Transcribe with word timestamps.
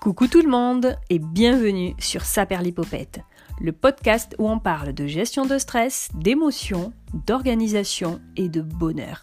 Coucou 0.00 0.28
tout 0.28 0.40
le 0.40 0.48
monde 0.48 0.96
et 1.10 1.18
bienvenue 1.18 1.94
sur 1.98 2.22
Saperlipopette, 2.24 3.20
le 3.60 3.72
podcast 3.72 4.34
où 4.38 4.48
on 4.48 4.58
parle 4.58 4.94
de 4.94 5.06
gestion 5.06 5.44
de 5.44 5.58
stress, 5.58 6.08
d'émotions, 6.14 6.94
d'organisation 7.26 8.18
et 8.34 8.48
de 8.48 8.62
bonheur. 8.62 9.20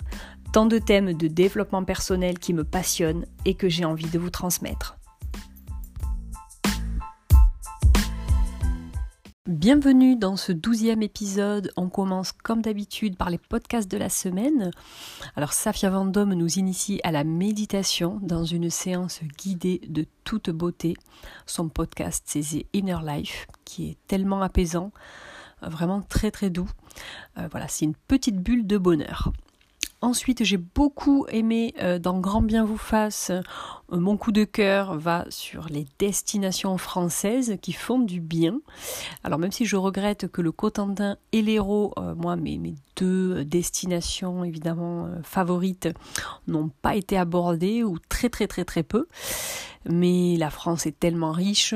Tant 0.53 0.67
de 0.67 0.77
thèmes 0.77 1.13
de 1.13 1.27
développement 1.27 1.83
personnel 1.83 2.37
qui 2.37 2.53
me 2.53 2.63
passionnent 2.63 3.25
et 3.43 3.55
que 3.55 3.69
j'ai 3.69 3.85
envie 3.85 4.09
de 4.11 4.19
vous 4.19 4.29
transmettre. 4.29 4.96
Bienvenue 9.47 10.17
dans 10.17 10.35
ce 10.35 10.51
douzième 10.51 11.01
épisode. 11.01 11.71
On 11.77 11.87
commence 11.87 12.33
comme 12.33 12.61
d'habitude 12.61 13.15
par 13.15 13.29
les 13.29 13.37
podcasts 13.37 13.89
de 13.89 13.97
la 13.97 14.09
semaine. 14.09 14.71
Alors 15.37 15.53
Safia 15.53 15.89
Vendôme 15.89 16.33
nous 16.33 16.59
initie 16.59 16.99
à 17.05 17.13
la 17.13 17.23
méditation 17.23 18.19
dans 18.21 18.43
une 18.43 18.69
séance 18.69 19.21
guidée 19.37 19.79
de 19.87 20.05
toute 20.25 20.49
beauté. 20.49 20.95
Son 21.45 21.69
podcast 21.69 22.25
c'est 22.25 22.65
Inner 22.73 22.97
Life 23.05 23.47
qui 23.63 23.89
est 23.89 23.97
tellement 24.07 24.41
apaisant, 24.41 24.91
vraiment 25.61 26.01
très 26.01 26.29
très 26.29 26.49
doux. 26.49 26.69
Euh, 27.37 27.47
voilà, 27.49 27.69
c'est 27.69 27.85
une 27.85 27.95
petite 27.95 28.41
bulle 28.41 28.67
de 28.67 28.77
bonheur. 28.77 29.31
Ensuite, 29.99 30.43
j'ai 30.43 30.57
beaucoup 30.57 31.25
aimé 31.29 31.73
euh, 31.81 31.97
dans 31.97 32.19
Grand 32.19 32.43
Bien 32.43 32.63
vous 32.63 32.77
fasse. 32.77 33.31
Euh, 33.31 33.41
mon 33.89 34.15
coup 34.15 34.31
de 34.31 34.43
cœur 34.43 34.95
va 34.95 35.25
sur 35.29 35.69
les 35.69 35.87
destinations 35.97 36.77
françaises 36.77 37.57
qui 37.63 37.73
font 37.73 37.97
du 37.97 38.21
bien. 38.21 38.59
Alors 39.23 39.39
même 39.39 39.51
si 39.51 39.65
je 39.65 39.75
regrette 39.75 40.27
que 40.27 40.43
le 40.43 40.51
Cotentin 40.51 41.17
et 41.31 41.41
l'Hérault, 41.41 41.93
euh, 41.97 42.13
moi 42.13 42.35
mes, 42.35 42.75
deux 42.95 43.43
destinations 43.43 44.43
évidemment 44.43 45.09
favorites, 45.23 45.89
n'ont 46.47 46.69
pas 46.83 46.95
été 46.95 47.17
abordées 47.17 47.83
ou 47.83 47.97
très 47.97 48.29
très 48.29 48.45
très 48.45 48.65
très 48.65 48.83
peu. 48.83 49.07
Mais 49.89 50.35
la 50.37 50.51
France 50.51 50.85
est 50.85 50.99
tellement 50.99 51.31
riche 51.31 51.73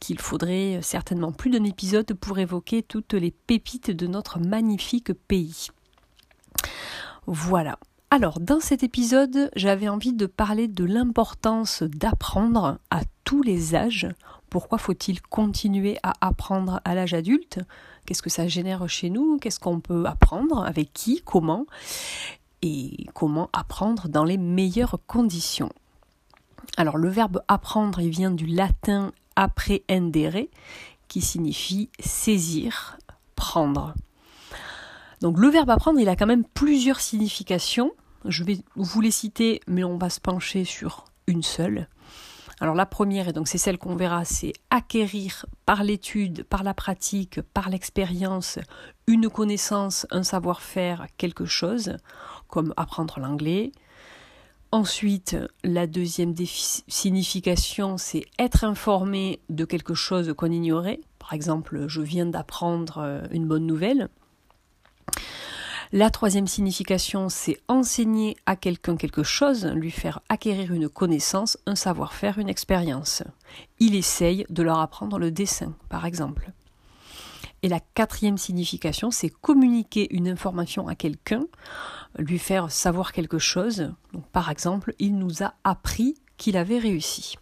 qu'il 0.00 0.18
faudrait 0.18 0.80
certainement 0.82 1.30
plus 1.30 1.50
d'un 1.50 1.64
épisode 1.64 2.14
pour 2.14 2.38
évoquer 2.38 2.82
toutes 2.82 3.14
les 3.14 3.30
pépites 3.30 3.92
de 3.92 4.08
notre 4.08 4.40
magnifique 4.40 5.12
pays. 5.12 5.68
Voilà. 7.26 7.78
Alors, 8.10 8.38
dans 8.38 8.60
cet 8.60 8.82
épisode, 8.82 9.50
j'avais 9.56 9.88
envie 9.88 10.12
de 10.12 10.26
parler 10.26 10.68
de 10.68 10.84
l'importance 10.84 11.82
d'apprendre 11.82 12.78
à 12.90 13.00
tous 13.24 13.42
les 13.42 13.74
âges. 13.74 14.08
Pourquoi 14.50 14.78
faut-il 14.78 15.20
continuer 15.20 15.98
à 16.04 16.12
apprendre 16.20 16.80
à 16.84 16.94
l'âge 16.94 17.14
adulte? 17.14 17.58
Qu'est-ce 18.06 18.22
que 18.22 18.30
ça 18.30 18.46
génère 18.46 18.88
chez 18.88 19.10
nous? 19.10 19.38
Qu'est-ce 19.38 19.58
qu'on 19.58 19.80
peut 19.80 20.04
apprendre? 20.06 20.64
Avec 20.64 20.92
qui? 20.92 21.22
Comment? 21.24 21.66
Et 22.62 23.06
comment 23.14 23.50
apprendre 23.52 24.08
dans 24.08 24.24
les 24.24 24.38
meilleures 24.38 24.98
conditions? 25.06 25.72
Alors, 26.76 26.98
le 26.98 27.08
verbe 27.08 27.42
apprendre, 27.48 28.00
il 28.00 28.10
vient 28.10 28.30
du 28.30 28.46
latin 28.46 29.12
apprehendere, 29.34 30.46
qui 31.08 31.20
signifie 31.20 31.88
saisir, 31.98 32.96
prendre. 33.34 33.94
Donc 35.20 35.38
le 35.38 35.48
verbe 35.48 35.70
apprendre, 35.70 36.00
il 36.00 36.08
a 36.08 36.16
quand 36.16 36.26
même 36.26 36.44
plusieurs 36.44 37.00
significations. 37.00 37.92
Je 38.24 38.44
vais 38.44 38.58
vous 38.76 39.00
les 39.00 39.10
citer, 39.10 39.60
mais 39.66 39.84
on 39.84 39.98
va 39.98 40.10
se 40.10 40.20
pencher 40.20 40.64
sur 40.64 41.04
une 41.26 41.42
seule. 41.42 41.88
Alors 42.60 42.74
la 42.74 42.86
première, 42.86 43.28
et 43.28 43.32
donc 43.32 43.48
c'est 43.48 43.58
celle 43.58 43.78
qu'on 43.78 43.96
verra, 43.96 44.24
c'est 44.24 44.52
acquérir 44.70 45.44
par 45.66 45.82
l'étude, 45.82 46.44
par 46.44 46.62
la 46.62 46.72
pratique, 46.72 47.42
par 47.52 47.68
l'expérience, 47.68 48.58
une 49.06 49.28
connaissance, 49.28 50.06
un 50.10 50.22
savoir-faire, 50.22 51.06
quelque 51.18 51.46
chose, 51.46 51.96
comme 52.48 52.72
apprendre 52.76 53.18
l'anglais. 53.18 53.72
Ensuite, 54.70 55.36
la 55.62 55.86
deuxième 55.86 56.34
signification, 56.88 57.96
c'est 57.96 58.24
être 58.38 58.64
informé 58.64 59.40
de 59.48 59.64
quelque 59.64 59.94
chose 59.94 60.32
qu'on 60.36 60.50
ignorait. 60.50 61.00
Par 61.18 61.32
exemple, 61.32 61.86
je 61.88 62.00
viens 62.00 62.26
d'apprendre 62.26 62.98
euh, 62.98 63.22
une 63.30 63.46
bonne 63.46 63.66
nouvelle. 63.66 64.08
La 65.96 66.10
troisième 66.10 66.48
signification, 66.48 67.28
c'est 67.28 67.60
enseigner 67.68 68.36
à 68.46 68.56
quelqu'un 68.56 68.96
quelque 68.96 69.22
chose, 69.22 69.64
lui 69.66 69.92
faire 69.92 70.22
acquérir 70.28 70.72
une 70.72 70.88
connaissance, 70.88 71.56
un 71.66 71.76
savoir-faire, 71.76 72.40
une 72.40 72.48
expérience. 72.48 73.22
Il 73.78 73.94
essaye 73.94 74.44
de 74.50 74.64
leur 74.64 74.80
apprendre 74.80 75.20
le 75.20 75.30
dessin, 75.30 75.72
par 75.88 76.04
exemple. 76.04 76.50
Et 77.62 77.68
la 77.68 77.78
quatrième 77.78 78.38
signification, 78.38 79.12
c'est 79.12 79.28
communiquer 79.28 80.12
une 80.12 80.26
information 80.26 80.88
à 80.88 80.96
quelqu'un, 80.96 81.44
lui 82.18 82.40
faire 82.40 82.72
savoir 82.72 83.12
quelque 83.12 83.38
chose. 83.38 83.92
par 84.32 84.50
exemple, 84.50 84.96
il 84.98 85.16
nous 85.16 85.44
a 85.44 85.54
appris 85.62 86.16
qu'il 86.38 86.56
avait 86.56 86.80
réussi. 86.80 87.36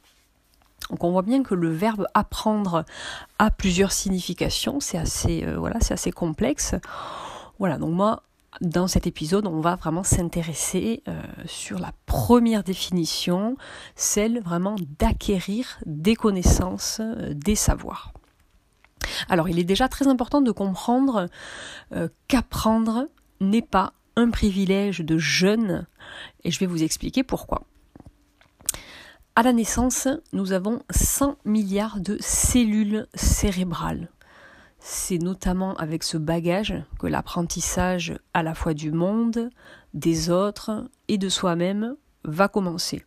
Donc 0.90 1.04
on 1.04 1.10
voit 1.10 1.22
bien 1.22 1.42
que 1.42 1.54
le 1.54 1.72
verbe 1.72 2.06
apprendre 2.12 2.84
a 3.38 3.50
plusieurs 3.50 3.92
significations, 3.92 4.78
c'est 4.78 4.98
assez, 4.98 5.42
euh, 5.42 5.70
assez 5.88 6.12
complexe. 6.12 6.74
Voilà, 7.58 7.78
donc 7.78 7.94
moi, 7.94 8.22
dans 8.62 8.86
cet 8.86 9.08
épisode, 9.08 9.48
on 9.48 9.60
va 9.60 9.74
vraiment 9.74 10.04
s'intéresser 10.04 11.02
euh, 11.08 11.20
sur 11.46 11.80
la 11.80 11.92
première 12.06 12.62
définition, 12.62 13.56
celle 13.96 14.40
vraiment 14.40 14.76
d'acquérir 14.98 15.80
des 15.84 16.14
connaissances, 16.14 17.00
euh, 17.00 17.34
des 17.34 17.56
savoirs. 17.56 18.12
Alors, 19.28 19.48
il 19.48 19.58
est 19.58 19.64
déjà 19.64 19.88
très 19.88 20.06
important 20.06 20.40
de 20.40 20.52
comprendre 20.52 21.28
euh, 21.92 22.08
qu'apprendre 22.28 23.08
n'est 23.40 23.62
pas 23.62 23.94
un 24.14 24.30
privilège 24.30 25.00
de 25.00 25.18
jeunes, 25.18 25.86
et 26.44 26.52
je 26.52 26.60
vais 26.60 26.66
vous 26.66 26.84
expliquer 26.84 27.24
pourquoi. 27.24 27.64
À 29.34 29.42
la 29.42 29.52
naissance, 29.52 30.06
nous 30.32 30.52
avons 30.52 30.82
100 30.90 31.36
milliards 31.44 31.98
de 31.98 32.16
cellules 32.20 33.08
cérébrales. 33.14 34.11
C'est 34.84 35.18
notamment 35.18 35.76
avec 35.76 36.02
ce 36.02 36.16
bagage 36.16 36.74
que 36.98 37.06
l'apprentissage 37.06 38.14
à 38.34 38.42
la 38.42 38.52
fois 38.52 38.74
du 38.74 38.90
monde, 38.90 39.48
des 39.94 40.28
autres 40.28 40.90
et 41.06 41.18
de 41.18 41.28
soi-même 41.28 41.94
va 42.24 42.48
commencer. 42.48 43.04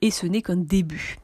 Et 0.00 0.12
ce 0.12 0.26
n'est 0.26 0.42
qu'un 0.42 0.56
début. 0.56 1.18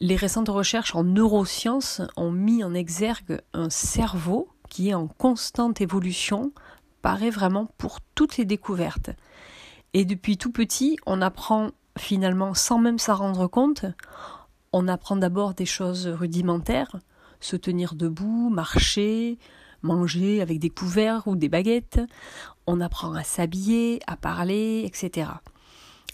Les 0.00 0.16
récentes 0.16 0.50
recherches 0.50 0.94
en 0.94 1.02
neurosciences 1.02 2.02
ont 2.18 2.30
mis 2.30 2.62
en 2.62 2.74
exergue 2.74 3.40
un 3.54 3.70
cerveau 3.70 4.50
qui 4.68 4.90
est 4.90 4.94
en 4.94 5.08
constante 5.08 5.80
évolution, 5.80 6.52
paraît 7.00 7.30
vraiment 7.30 7.70
pour 7.78 8.00
toutes 8.14 8.36
les 8.36 8.44
découvertes. 8.44 9.10
Et 9.94 10.04
depuis 10.04 10.36
tout 10.36 10.52
petit, 10.52 10.98
on 11.06 11.22
apprend 11.22 11.70
finalement 11.96 12.52
sans 12.52 12.78
même 12.78 12.98
s'en 12.98 13.16
rendre 13.16 13.46
compte. 13.46 13.86
On 14.74 14.88
apprend 14.88 15.16
d'abord 15.16 15.54
des 15.54 15.66
choses 15.66 16.06
rudimentaires, 16.06 17.00
se 17.40 17.56
tenir 17.56 17.94
debout, 17.94 18.50
marcher, 18.50 19.38
manger 19.82 20.40
avec 20.40 20.58
des 20.58 20.70
couverts 20.70 21.26
ou 21.26 21.36
des 21.36 21.48
baguettes. 21.48 22.00
On 22.66 22.80
apprend 22.80 23.14
à 23.14 23.24
s'habiller, 23.24 24.00
à 24.06 24.16
parler, 24.16 24.82
etc. 24.84 25.30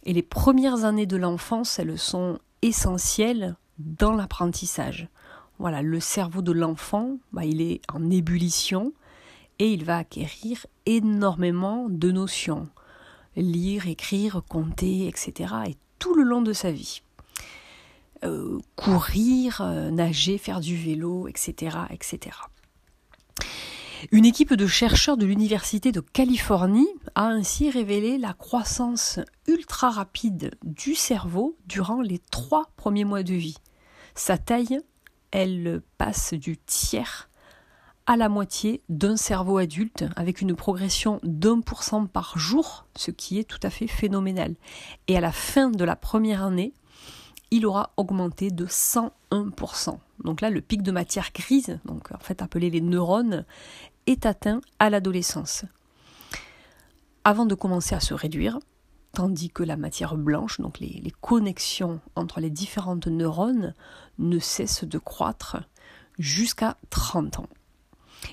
Et 0.04 0.12
les 0.12 0.22
premières 0.22 0.84
années 0.84 1.06
de 1.06 1.16
l'enfance, 1.16 1.78
elles 1.78 1.98
sont 1.98 2.38
essentielles 2.62 3.56
dans 3.78 4.12
l'apprentissage. 4.12 5.08
Voilà, 5.58 5.82
le 5.82 6.00
cerveau 6.00 6.42
de 6.42 6.52
l'enfant, 6.52 7.18
bah, 7.32 7.44
il 7.44 7.60
est 7.60 7.80
en 7.92 8.10
ébullition 8.10 8.92
et 9.58 9.72
il 9.72 9.84
va 9.84 9.98
acquérir 9.98 10.66
énormément 10.84 11.88
de 11.88 12.10
notions. 12.10 12.68
Lire, 13.36 13.86
écrire, 13.86 14.42
compter, 14.48 15.08
etc. 15.08 15.54
et 15.66 15.76
tout 15.98 16.14
le 16.14 16.22
long 16.22 16.42
de 16.42 16.52
sa 16.52 16.70
vie. 16.70 17.02
Euh, 18.24 18.58
courir, 18.76 19.60
euh, 19.60 19.90
nager, 19.90 20.38
faire 20.38 20.60
du 20.60 20.76
vélo, 20.76 21.28
etc., 21.28 21.76
etc. 21.90 22.36
Une 24.10 24.24
équipe 24.24 24.54
de 24.54 24.66
chercheurs 24.66 25.16
de 25.16 25.26
l'Université 25.26 25.92
de 25.92 26.00
Californie 26.00 26.88
a 27.14 27.26
ainsi 27.26 27.68
révélé 27.70 28.16
la 28.16 28.32
croissance 28.32 29.20
ultra 29.46 29.90
rapide 29.90 30.52
du 30.62 30.94
cerveau 30.94 31.58
durant 31.66 32.00
les 32.00 32.18
trois 32.30 32.70
premiers 32.76 33.04
mois 33.04 33.22
de 33.22 33.34
vie. 33.34 33.58
Sa 34.14 34.38
taille, 34.38 34.80
elle 35.30 35.82
passe 35.98 36.32
du 36.32 36.56
tiers 36.56 37.28
à 38.06 38.16
la 38.16 38.28
moitié 38.28 38.82
d'un 38.88 39.16
cerveau 39.16 39.58
adulte 39.58 40.04
avec 40.14 40.40
une 40.40 40.54
progression 40.54 41.20
d'un 41.22 41.60
pour 41.60 41.82
cent 41.82 42.06
par 42.06 42.38
jour, 42.38 42.86
ce 42.96 43.10
qui 43.10 43.38
est 43.38 43.44
tout 43.44 43.60
à 43.62 43.70
fait 43.70 43.88
phénoménal. 43.88 44.54
Et 45.08 45.16
à 45.16 45.20
la 45.20 45.32
fin 45.32 45.70
de 45.70 45.84
la 45.84 45.96
première 45.96 46.44
année, 46.44 46.72
il 47.50 47.66
aura 47.66 47.92
augmenté 47.96 48.50
de 48.50 48.66
101%. 48.66 49.98
Donc 50.24 50.40
là, 50.40 50.50
le 50.50 50.60
pic 50.60 50.82
de 50.82 50.92
matière 50.92 51.30
grise, 51.34 51.78
donc 51.84 52.10
en 52.12 52.18
fait 52.18 52.42
appelé 52.42 52.70
les 52.70 52.80
neurones, 52.80 53.44
est 54.06 54.26
atteint 54.26 54.60
à 54.78 54.90
l'adolescence. 54.90 55.64
Avant 57.24 57.46
de 57.46 57.54
commencer 57.54 57.94
à 57.94 58.00
se 58.00 58.14
réduire, 58.14 58.58
tandis 59.12 59.50
que 59.50 59.62
la 59.62 59.76
matière 59.76 60.16
blanche, 60.16 60.60
donc 60.60 60.78
les, 60.78 61.12
connexions 61.20 62.00
entre 62.14 62.40
les 62.40 62.50
différentes 62.50 63.06
neurones, 63.06 63.74
ne 64.18 64.38
cessent 64.38 64.84
de 64.84 64.98
croître 64.98 65.56
jusqu'à 66.18 66.76
30 66.90 67.40
ans. 67.40 67.48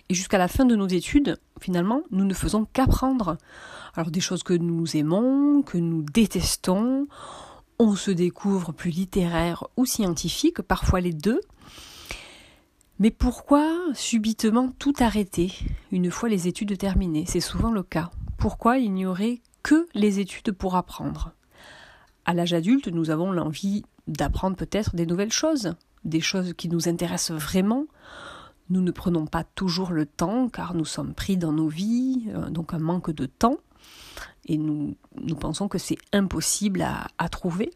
Et 0.09 0.13
jusqu'à 0.13 0.37
la 0.37 0.47
fin 0.47 0.65
de 0.65 0.75
nos 0.75 0.87
études, 0.87 1.39
finalement, 1.59 2.01
nous 2.11 2.25
ne 2.25 2.33
faisons 2.33 2.65
qu'apprendre. 2.65 3.37
Alors 3.95 4.11
des 4.11 4.19
choses 4.19 4.43
que 4.43 4.53
nous 4.53 4.97
aimons, 4.97 5.61
que 5.61 5.77
nous 5.77 6.03
détestons, 6.03 7.07
on 7.83 7.95
se 7.95 8.11
découvre 8.11 8.71
plus 8.71 8.91
littéraire 8.91 9.65
ou 9.75 9.85
scientifique, 9.85 10.61
parfois 10.61 11.01
les 11.01 11.11
deux. 11.11 11.41
Mais 12.99 13.11
pourquoi 13.11 13.77
subitement 13.93 14.71
tout 14.79 14.93
arrêter 14.99 15.51
une 15.91 16.09
fois 16.09 16.29
les 16.29 16.47
études 16.47 16.77
terminées? 16.77 17.25
C'est 17.27 17.41
souvent 17.41 17.71
le 17.71 17.83
cas. 17.83 18.09
Pourquoi 18.37 18.77
il 18.77 18.93
n'y 18.93 19.05
aurait 19.05 19.41
que 19.63 19.87
les 19.93 20.19
études 20.19 20.53
pour 20.53 20.77
apprendre? 20.77 21.33
À 22.25 22.33
l'âge 22.33 22.53
adulte, 22.53 22.87
nous 22.87 23.09
avons 23.09 23.33
l'envie 23.33 23.83
d'apprendre 24.07 24.55
peut-être 24.55 24.95
des 24.95 25.05
nouvelles 25.05 25.33
choses, 25.33 25.75
des 26.05 26.21
choses 26.21 26.53
qui 26.53 26.69
nous 26.69 26.87
intéressent 26.87 27.37
vraiment. 27.37 27.85
Nous 28.69 28.81
ne 28.81 28.91
prenons 28.91 29.27
pas 29.27 29.43
toujours 29.43 29.91
le 29.91 30.05
temps 30.05 30.47
car 30.47 30.73
nous 30.73 30.85
sommes 30.85 31.13
pris 31.13 31.35
dans 31.35 31.51
nos 31.51 31.67
vies, 31.67 32.27
euh, 32.29 32.49
donc 32.49 32.73
un 32.73 32.79
manque 32.79 33.11
de 33.11 33.25
temps. 33.25 33.57
Et 34.45 34.57
nous, 34.57 34.95
pensons 35.39 35.67
que 35.67 35.77
c'est 35.77 35.97
impossible 36.11 36.81
à, 36.81 37.07
à 37.17 37.29
trouver. 37.29 37.71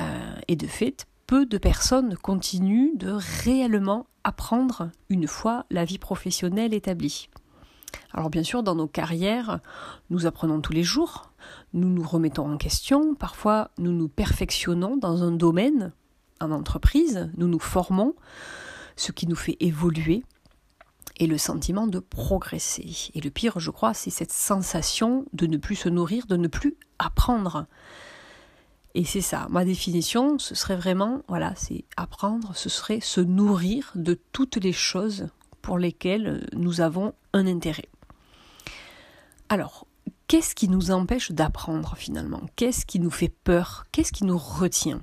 Euh, 0.00 0.34
et 0.48 0.56
de 0.56 0.66
fait, 0.66 1.06
peu 1.26 1.46
de 1.46 1.58
personnes 1.58 2.16
continuent 2.16 2.96
de 2.96 3.10
réellement 3.44 4.06
apprendre 4.24 4.90
une 5.08 5.26
fois 5.26 5.66
la 5.70 5.84
vie 5.84 5.98
professionnelle 5.98 6.74
établie. 6.74 7.28
Alors 8.12 8.30
bien 8.30 8.42
sûr, 8.42 8.62
dans 8.62 8.74
nos 8.74 8.86
carrières, 8.86 9.60
nous 10.10 10.26
apprenons 10.26 10.60
tous 10.60 10.72
les 10.72 10.82
jours, 10.82 11.30
nous 11.72 11.88
nous 11.88 12.02
remettons 12.02 12.50
en 12.50 12.56
question, 12.56 13.14
parfois 13.14 13.70
nous 13.78 13.92
nous 13.92 14.08
perfectionnons 14.08 14.96
dans 14.96 15.22
un 15.22 15.30
domaine, 15.30 15.92
en 16.40 16.50
entreprise, 16.50 17.30
nous 17.36 17.48
nous 17.48 17.58
formons, 17.58 18.14
ce 18.96 19.12
qui 19.12 19.26
nous 19.26 19.36
fait 19.36 19.56
évoluer, 19.60 20.24
et 21.18 21.26
le 21.26 21.38
sentiment 21.38 21.86
de 21.86 21.98
progresser. 21.98 23.10
Et 23.14 23.20
le 23.20 23.30
pire, 23.30 23.58
je 23.60 23.70
crois, 23.70 23.94
c'est 23.94 24.10
cette 24.10 24.32
sensation 24.32 25.24
de 25.32 25.46
ne 25.46 25.56
plus 25.56 25.76
se 25.76 25.88
nourrir, 25.88 26.26
de 26.26 26.36
ne 26.36 26.48
plus 26.48 26.76
apprendre. 26.98 27.66
Et 28.94 29.04
c'est 29.04 29.20
ça, 29.20 29.46
ma 29.50 29.64
définition, 29.64 30.38
ce 30.38 30.54
serait 30.54 30.76
vraiment, 30.76 31.22
voilà, 31.28 31.54
c'est 31.56 31.84
apprendre, 31.96 32.52
ce 32.56 32.68
serait 32.68 33.00
se 33.00 33.20
nourrir 33.20 33.92
de 33.94 34.18
toutes 34.32 34.56
les 34.56 34.72
choses 34.72 35.28
pour 35.62 35.78
lesquelles 35.78 36.48
nous 36.54 36.80
avons 36.80 37.14
un 37.32 37.46
intérêt. 37.46 37.88
Alors, 39.48 39.86
qu'est-ce 40.26 40.54
qui 40.54 40.68
nous 40.68 40.90
empêche 40.90 41.32
d'apprendre 41.32 41.96
finalement? 41.96 42.42
Qu'est-ce 42.56 42.86
qui 42.86 42.98
nous 42.98 43.10
fait 43.10 43.28
peur? 43.28 43.86
Qu'est-ce 43.92 44.12
qui 44.12 44.24
nous 44.24 44.38
retient? 44.38 45.02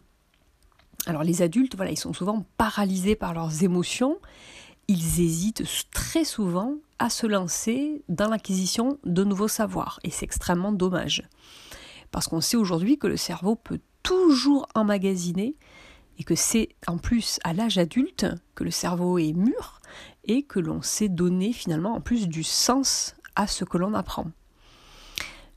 Alors 1.07 1.23
les 1.23 1.41
adultes, 1.41 1.75
voilà, 1.75 1.91
ils 1.91 1.99
sont 1.99 2.13
souvent 2.13 2.45
paralysés 2.57 3.15
par 3.15 3.33
leurs 3.33 3.63
émotions, 3.63 4.17
ils 4.87 5.21
hésitent 5.21 5.63
très 5.91 6.23
souvent 6.23 6.75
à 6.99 7.09
se 7.09 7.27
lancer 7.27 8.03
dans 8.09 8.29
l'acquisition 8.29 8.99
de 9.03 9.23
nouveaux 9.23 9.47
savoirs, 9.47 9.99
et 10.03 10.09
c'est 10.09 10.25
extrêmement 10.25 10.71
dommage. 10.71 11.23
Parce 12.11 12.27
qu'on 12.27 12.41
sait 12.41 12.57
aujourd'hui 12.57 12.97
que 12.97 13.07
le 13.07 13.17
cerveau 13.17 13.55
peut 13.55 13.79
toujours 14.03 14.67
emmagasiner 14.75 15.55
et 16.17 16.23
que 16.23 16.35
c'est 16.35 16.69
en 16.87 16.97
plus 16.97 17.39
à 17.43 17.53
l'âge 17.53 17.77
adulte 17.77 18.25
que 18.53 18.63
le 18.63 18.71
cerveau 18.71 19.17
est 19.17 19.33
mûr 19.33 19.81
et 20.23 20.43
que 20.43 20.59
l'on 20.59 20.81
sait 20.81 21.09
donner 21.09 21.51
finalement 21.51 21.95
en 21.95 22.01
plus 22.01 22.27
du 22.27 22.43
sens 22.43 23.15
à 23.35 23.47
ce 23.47 23.65
que 23.65 23.77
l'on 23.77 23.93
apprend. 23.93 24.27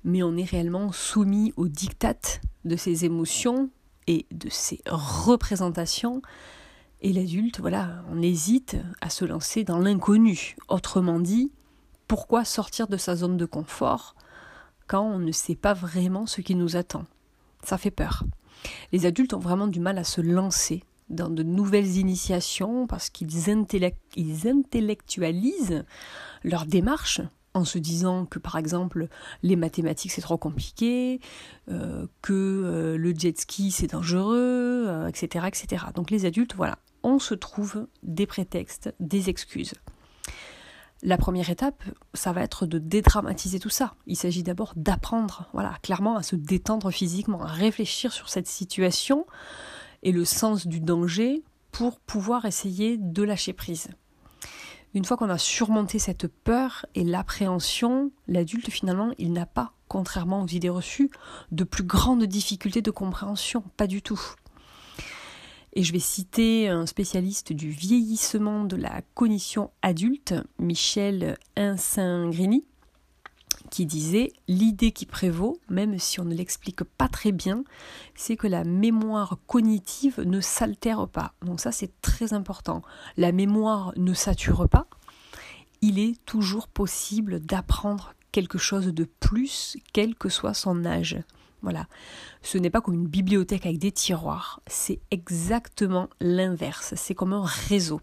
Mais 0.05 0.23
on 0.23 0.37
est 0.37 0.49
réellement 0.49 0.91
soumis 0.93 1.53
aux 1.57 1.69
dictates 1.69 2.41
de 2.65 2.77
ses 2.77 3.05
émotions 3.05 3.71
et 4.07 4.27
de 4.31 4.49
ses 4.49 4.81
représentations. 4.87 6.23
Et 7.01 7.13
l'adulte, 7.13 7.61
voilà, 7.61 8.03
on 8.11 8.21
hésite 8.21 8.77
à 9.01 9.11
se 9.11 9.25
lancer 9.25 9.65
dans 9.65 9.79
l'inconnu. 9.79 10.57
Autrement 10.69 11.21
dit, 11.21 11.53
pourquoi 12.09 12.45
sortir 12.45 12.89
de 12.89 12.97
sa 12.97 13.15
zone 13.15 13.37
de 13.37 13.45
confort 13.45 14.17
quand 14.87 15.03
on 15.03 15.19
ne 15.19 15.33
sait 15.33 15.55
pas 15.55 15.75
vraiment 15.75 16.27
ce 16.27 16.41
qui 16.41 16.55
nous 16.55 16.77
attend? 16.77 17.05
Ça 17.63 17.79
fait 17.79 17.91
peur. 17.91 18.25
Les 18.93 19.07
adultes 19.07 19.35
ont 19.35 19.39
vraiment 19.39 19.69
du 19.69 19.81
mal 19.81 19.99
à 19.99 20.05
se 20.05 20.21
lancer 20.21 20.83
dans 21.09 21.31
de 21.31 21.43
nouvelles 21.43 21.97
initiations 21.97 22.87
parce 22.87 23.11
qu'ils 23.11 23.49
intellectualisent 23.49 25.85
leur 26.43 26.67
démarche 26.67 27.21
en 27.55 27.65
se 27.65 27.79
disant 27.79 28.27
que 28.27 28.39
par 28.39 28.57
exemple 28.57 29.09
les 29.43 29.57
mathématiques 29.57 30.13
c'est 30.13 30.21
trop 30.21 30.37
compliqué, 30.37 31.21
euh, 31.71 32.07
que 32.23 32.33
euh, 32.33 32.97
le 32.97 33.15
jet 33.15 33.39
ski 33.39 33.71
c'est 33.71 33.89
dangereux, 33.89 35.07
etc., 35.09 35.45
euh, 35.45 35.49
etc. 35.49 35.87
Donc 35.95 36.11
les 36.11 36.25
adultes, 36.25 36.55
voilà, 36.55 36.79
on 37.09 37.19
se 37.19 37.35
trouve 37.35 37.87
des 38.03 38.27
prétextes, 38.27 38.95
des 39.01 39.31
excuses. 39.31 39.75
La 41.03 41.17
première 41.17 41.49
étape, 41.49 41.85
ça 42.13 42.33
va 42.33 42.43
être 42.43 42.67
de 42.67 42.79
dédramatiser 42.79 43.61
tout 43.61 43.69
ça. 43.69 43.95
Il 44.07 44.17
s'agit 44.17 44.43
d'abord 44.43 44.73
d'apprendre, 44.77 45.49
voilà, 45.53 45.77
clairement 45.83 46.17
à 46.17 46.23
se 46.23 46.37
détendre 46.37 46.91
physiquement, 46.91 47.43
à 47.43 47.47
réfléchir 47.47 48.13
sur 48.13 48.29
cette 48.29 48.49
situation 48.49 49.27
et 50.03 50.13
le 50.13 50.25
sens 50.25 50.67
du 50.67 50.81
danger 50.81 51.45
pour 51.71 52.01
pouvoir 52.01 52.45
essayer 52.45 52.97
de 52.99 53.23
lâcher 53.23 53.53
prise. 53.53 53.89
Une 54.95 55.05
fois 55.05 55.17
qu'on 55.17 55.31
a 55.31 55.39
surmonté 55.39 55.99
cette 55.99 56.27
peur 56.27 56.85
et 56.95 57.05
l'appréhension, 57.05 58.11
l'adulte 58.27 58.71
finalement, 58.71 59.13
il 59.19 59.33
n'a 59.33 59.47
pas, 59.47 59.75
contrairement 59.87 60.43
aux 60.43 60.49
idées 60.49 60.69
reçues, 60.69 61.11
de 61.53 61.65
plus 61.65 61.85
grandes 61.85 62.25
difficultés 62.25 62.83
de 62.83 62.91
compréhension, 62.91 63.63
pas 63.77 63.87
du 63.87 64.03
tout. 64.03 64.21
Et 65.79 65.85
je 65.85 65.93
vais 65.93 66.01
citer 66.01 66.69
un 66.69 66.87
spécialiste 66.87 67.53
du 67.53 67.71
vieillissement 67.71 68.65
de 68.65 68.75
la 68.75 69.01
cognition 69.15 69.71
adulte, 69.81 70.35
Michel 70.59 71.39
Insingrini, 71.55 72.65
qui 73.71 73.87
disait 73.87 74.33
L'idée 74.49 74.91
qui 74.91 75.07
prévaut, 75.07 75.61
même 75.69 75.97
si 76.01 76.19
on 76.19 76.25
ne 76.25 76.35
l'explique 76.35 76.83
pas 76.83 77.07
très 77.07 77.31
bien, 77.31 77.63
c'est 78.17 78.37
que 78.37 78.49
la 78.49 78.65
mémoire 78.65 79.39
cognitive 79.47 80.21
ne 80.23 80.41
s'altère 80.41 81.07
pas. 81.07 81.35
Donc, 81.43 81.61
ça, 81.61 81.71
c'est 81.71 81.93
très 82.03 82.33
important. 82.33 82.83
La 83.17 83.31
mémoire 83.31 83.93
ne 83.97 84.15
sature 84.15 84.69
pas. 84.69 84.89
Il 85.81 86.01
est 86.01 86.19
toujours 86.25 86.67
possible 86.67 87.39
d'apprendre 87.39 88.15
quelque 88.33 88.59
chose 88.59 88.87
de 88.89 89.05
plus, 89.05 89.77
quel 89.93 90.17
que 90.17 90.29
soit 90.29 90.55
son 90.55 90.85
âge. 90.85 91.21
Voilà. 91.63 91.87
Ce 92.43 92.59
n'est 92.59 92.71
pas 92.71 92.81
comme 92.81 92.95
une 92.95 93.09
bibliothèque 93.09 93.67
avec 93.67 93.79
des 93.79 93.93
tiroirs, 93.93 94.61
c'est 94.67 95.01
exactement 95.11 96.09
l'inverse. 96.21 96.95
C'est 96.97 97.15
comme 97.15 97.33
un 97.33 97.45
réseau. 97.45 98.01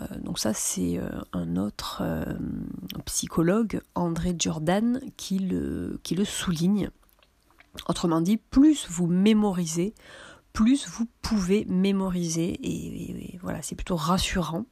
Euh, 0.00 0.06
donc 0.22 0.38
ça, 0.38 0.52
c'est 0.52 0.98
euh, 0.98 1.08
un 1.32 1.56
autre 1.56 2.02
euh, 2.02 2.24
psychologue, 3.06 3.80
André 3.94 4.34
Jordan, 4.38 5.00
qui 5.16 5.38
le, 5.38 5.98
qui 6.02 6.14
le 6.14 6.24
souligne. 6.24 6.90
Autrement 7.88 8.20
dit, 8.20 8.36
plus 8.36 8.86
vous 8.88 9.06
mémorisez, 9.06 9.94
plus 10.52 10.88
vous 10.88 11.06
pouvez 11.22 11.64
mémoriser. 11.66 12.58
et 12.62 13.38
voilà, 13.42 13.62
c'est 13.62 13.74
plutôt 13.74 13.96
rassurant. 13.96 14.64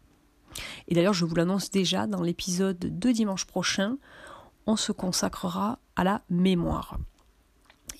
Et 0.89 0.95
d'ailleurs, 0.95 1.15
je 1.15 1.25
vous 1.25 1.35
l'annonce 1.35 1.71
déjà, 1.71 2.07
dans 2.07 2.23
l'épisode 2.23 2.79
de 2.79 3.11
dimanche 3.11 3.45
prochain, 3.45 3.97
on 4.67 4.77
se 4.77 4.93
consacrera 4.93 5.79
à 5.97 6.05
la 6.05 6.23
mémoire 6.31 6.99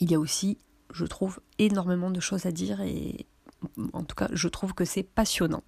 il 0.05 0.11
y 0.11 0.15
a 0.15 0.21
aussi, 0.21 0.59
je 0.93 1.07
trouve, 1.07 1.41
énormément 1.59 2.11
de 2.11 2.21
choses 2.21 2.45
à 2.45 2.53
dire 2.53 2.83
et 2.83 3.27
en 3.95 4.05
tout 4.05 4.15
cas, 4.15 4.29
je 4.33 4.49
trouve 4.49 4.75
que 4.75 4.85
c'est 4.85 5.03
passionnant. 5.03 5.63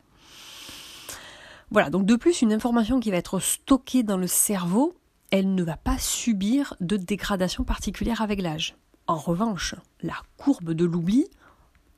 Voilà, 1.70 1.88
donc 1.88 2.04
de 2.04 2.16
plus, 2.16 2.42
une 2.42 2.52
information 2.52 3.00
qui 3.00 3.10
va 3.10 3.16
être 3.16 3.40
stockée 3.40 4.02
dans 4.02 4.18
le 4.18 4.26
cerveau, 4.26 4.94
elle 5.30 5.54
ne 5.54 5.64
va 5.64 5.78
pas 5.78 5.98
subir 5.98 6.74
de 6.80 6.98
dégradation 6.98 7.64
particulière 7.64 8.20
avec 8.20 8.42
l'âge. 8.42 8.76
En 9.06 9.16
revanche, 9.16 9.74
la 10.02 10.16
courbe 10.36 10.74
de 10.74 10.84
l'oubli, 10.84 11.26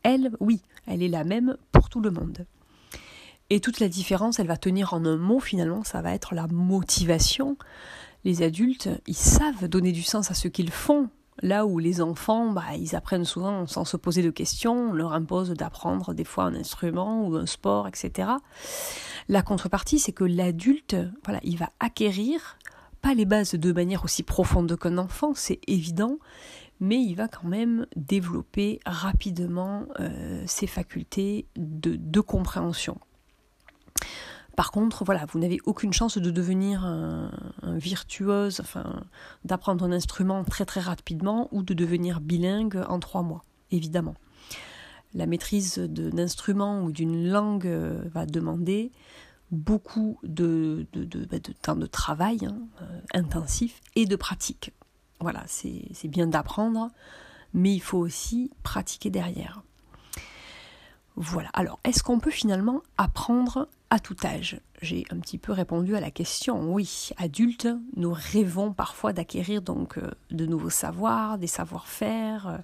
elle, 0.04 0.30
oui, 0.38 0.62
elle 0.86 1.02
est 1.02 1.08
la 1.08 1.24
même 1.24 1.56
pour 1.72 1.88
tout 1.88 2.00
le 2.00 2.12
monde. 2.12 2.46
Et 3.50 3.60
toute 3.60 3.80
la 3.80 3.88
différence, 3.88 4.38
elle 4.38 4.46
va 4.46 4.56
tenir 4.56 4.94
en 4.94 5.04
un 5.04 5.16
mot 5.16 5.40
finalement, 5.40 5.82
ça 5.82 6.02
va 6.02 6.14
être 6.14 6.34
la 6.36 6.46
motivation. 6.46 7.58
Les 8.24 8.42
adultes, 8.42 8.88
ils 9.08 9.16
savent 9.16 9.66
donner 9.66 9.90
du 9.90 10.02
sens 10.02 10.30
à 10.30 10.34
ce 10.34 10.46
qu'ils 10.46 10.70
font, 10.70 11.10
Là 11.42 11.66
où 11.66 11.78
les 11.78 12.00
enfants, 12.00 12.50
bah, 12.50 12.64
apprennent 12.92 13.24
souvent 13.24 13.66
sans 13.66 13.84
se 13.84 13.96
poser 13.96 14.22
de 14.22 14.30
questions, 14.30 14.90
on 14.90 14.92
leur 14.92 15.12
impose 15.12 15.50
d'apprendre 15.50 16.14
des 16.14 16.24
fois 16.24 16.44
un 16.44 16.54
instrument 16.54 17.26
ou 17.26 17.36
un 17.36 17.46
sport, 17.46 17.86
etc. 17.86 18.30
La 19.28 19.42
contrepartie, 19.42 19.98
c'est 19.98 20.12
que 20.12 20.24
l'adulte, 20.24 20.96
voilà, 21.24 21.40
il 21.44 21.58
va 21.58 21.70
acquérir 21.80 22.58
pas 23.02 23.14
les 23.14 23.24
bases 23.24 23.54
de 23.54 23.72
manière 23.72 24.04
aussi 24.04 24.24
profonde 24.24 24.76
qu'un 24.76 24.98
enfant, 24.98 25.32
c'est 25.34 25.60
évident, 25.68 26.18
mais 26.80 27.00
il 27.00 27.14
va 27.14 27.28
quand 27.28 27.46
même 27.46 27.86
développer 27.94 28.80
rapidement 28.84 29.86
euh, 30.00 30.42
ses 30.46 30.66
facultés 30.66 31.46
de 31.56 32.20
compréhension. 32.20 32.98
Par 34.58 34.72
contre, 34.72 35.04
voilà, 35.04 35.24
vous 35.26 35.38
n'avez 35.38 35.60
aucune 35.66 35.92
chance 35.92 36.18
de 36.18 36.32
devenir 36.32 36.84
un, 36.84 37.30
virtuose, 37.62 38.58
enfin, 38.58 39.04
d'apprendre 39.44 39.84
un 39.84 39.92
instrument 39.92 40.42
très 40.42 40.64
très 40.64 40.80
rapidement 40.80 41.48
ou 41.52 41.62
de 41.62 41.74
devenir 41.74 42.20
bilingue 42.20 42.84
en 42.88 42.98
trois 42.98 43.22
mois, 43.22 43.44
évidemment. 43.70 44.16
La 45.14 45.26
maîtrise 45.26 45.78
d'un 45.78 46.18
instrument 46.18 46.82
ou 46.82 46.90
d'une 46.90 47.30
langue 47.30 47.68
euh, 47.68 48.02
va 48.12 48.26
demander 48.26 48.90
beaucoup 49.52 50.18
de, 50.24 50.88
bah, 51.30 51.38
temps 51.62 51.76
de 51.76 51.86
travail 51.86 52.44
hein, 52.44 52.58
euh, 52.82 53.00
intensif 53.14 53.80
et 53.94 54.06
de 54.06 54.16
pratique. 54.16 54.72
Voilà, 55.20 55.44
c'est 55.46 56.08
bien 56.08 56.26
d'apprendre, 56.26 56.90
mais 57.54 57.72
il 57.72 57.80
faut 57.80 57.98
aussi 57.98 58.50
pratiquer 58.64 59.08
derrière. 59.10 59.62
Voilà. 61.14 61.48
Alors, 61.52 61.78
est-ce 61.84 62.02
qu'on 62.02 62.18
peut 62.18 62.32
finalement 62.32 62.82
apprendre 62.96 63.68
à 63.90 63.98
tout 63.98 64.16
âge 64.24 64.60
J'ai 64.82 65.04
un 65.10 65.18
petit 65.18 65.38
peu 65.38 65.52
répondu 65.52 65.96
à 65.96 66.00
la 66.00 66.10
question. 66.10 66.72
Oui, 66.72 67.10
adultes, 67.16 67.68
nous 67.96 68.12
rêvons 68.14 68.72
parfois 68.72 69.12
d'acquérir 69.12 69.62
donc 69.62 69.96
euh, 69.96 70.10
de 70.30 70.44
nouveaux 70.44 70.70
savoirs, 70.70 71.38
des 71.38 71.46
savoir-faire. 71.46 72.48
Euh, 72.48 72.58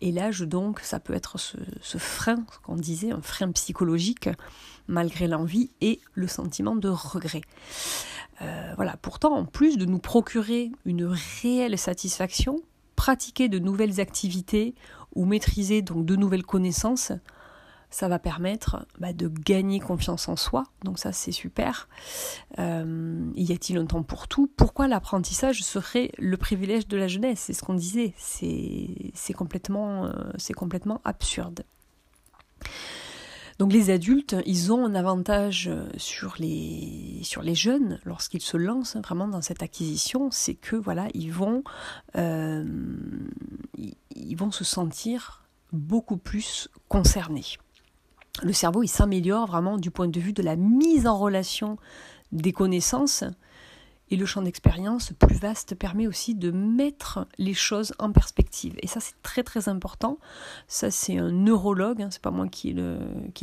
et 0.00 0.12
l'âge, 0.12 0.40
donc, 0.40 0.80
ça 0.80 1.00
peut 1.00 1.14
être 1.14 1.36
ce, 1.38 1.56
frein, 1.98 2.44
ce 2.52 2.58
qu'on 2.60 2.76
disait, 2.76 3.10
un 3.10 3.20
frein 3.20 3.50
psychologique, 3.50 4.28
malgré 4.86 5.26
l'envie 5.26 5.70
et 5.80 6.00
le 6.14 6.28
sentiment 6.28 6.76
de 6.76 6.88
regret. 6.88 7.42
Euh, 8.42 8.72
voilà. 8.76 8.96
Pourtant, 9.02 9.34
en 9.34 9.44
plus 9.44 9.78
de 9.78 9.84
nous 9.84 9.98
procurer 9.98 10.70
une 10.84 11.06
réelle 11.42 11.76
satisfaction, 11.76 12.60
pratiquer 12.94 13.48
de 13.48 13.58
nouvelles 13.58 14.00
activités 14.00 14.74
ou 15.16 15.24
maîtriser 15.24 15.82
donc 15.82 16.06
de 16.06 16.14
nouvelles 16.14 16.46
connaissances, 16.46 17.12
ça 17.90 18.08
va 18.08 18.18
permettre 18.18 18.86
bah, 18.98 19.12
de 19.12 19.28
gagner 19.28 19.80
confiance 19.80 20.28
en 20.28 20.36
soi. 20.36 20.64
Donc 20.84 20.98
ça, 20.98 21.12
c'est 21.12 21.32
super. 21.32 21.88
Euh, 22.58 23.30
y 23.34 23.52
a-t-il 23.52 23.78
un 23.78 23.86
temps 23.86 24.02
pour 24.02 24.28
tout? 24.28 24.50
Pourquoi 24.56 24.88
l'apprentissage 24.88 25.62
serait 25.62 26.12
le 26.18 26.36
privilège 26.36 26.86
de 26.86 26.96
la 26.96 27.08
jeunesse? 27.08 27.40
C'est 27.40 27.52
ce 27.54 27.62
qu'on 27.62 27.74
disait. 27.74 28.14
C'est 28.18 29.32
complètement, 29.32 30.06
euh, 30.06 30.98
absurde. 31.04 31.64
Donc 33.58 33.72
les 33.72 33.90
adultes, 33.90 34.36
ils 34.46 34.72
ont 34.72 34.84
un 34.84 34.94
avantage 34.94 35.68
sur 35.96 36.36
les, 36.38 37.22
jeunes 37.54 37.98
lorsqu'ils 38.04 38.42
se 38.42 38.56
lancent 38.56 38.96
vraiment 38.96 39.26
dans 39.26 39.42
cette 39.42 39.62
acquisition, 39.62 40.30
c'est 40.30 40.54
que 40.54 40.76
voilà, 40.76 41.08
ils 41.14 41.32
vont, 41.32 41.64
euh, 42.16 42.64
ils 44.14 44.36
vont 44.36 44.52
se 44.52 44.62
sentir 44.62 45.48
beaucoup 45.72 46.18
plus 46.18 46.68
concernés 46.88 47.58
le 48.42 48.52
cerveau 48.52 48.82
il 48.82 48.88
s'améliore 48.88 49.46
vraiment 49.46 49.76
du 49.78 49.90
point 49.90 50.08
de 50.08 50.20
vue 50.20 50.32
de 50.32 50.42
la 50.42 50.56
mise 50.56 51.06
en 51.06 51.18
relation 51.18 51.76
des 52.32 52.52
connaissances 52.52 53.24
et 54.10 54.16
le 54.16 54.26
champ 54.26 54.42
d'expérience 54.42 55.12
plus 55.18 55.36
vaste 55.36 55.74
permet 55.74 56.06
aussi 56.06 56.34
de 56.34 56.50
mettre 56.50 57.26
les 57.36 57.54
choses 57.54 57.92
en 57.98 58.10
perspective. 58.10 58.74
Et 58.82 58.86
ça, 58.86 59.00
c'est 59.00 59.20
très 59.22 59.42
très 59.42 59.68
important. 59.68 60.18
Ça, 60.66 60.90
c'est 60.90 61.18
un 61.18 61.30
neurologue, 61.30 62.00
hein, 62.00 62.08
c'est 62.10 62.22
pas 62.22 62.30
moi 62.30 62.48
qui, 62.48 62.74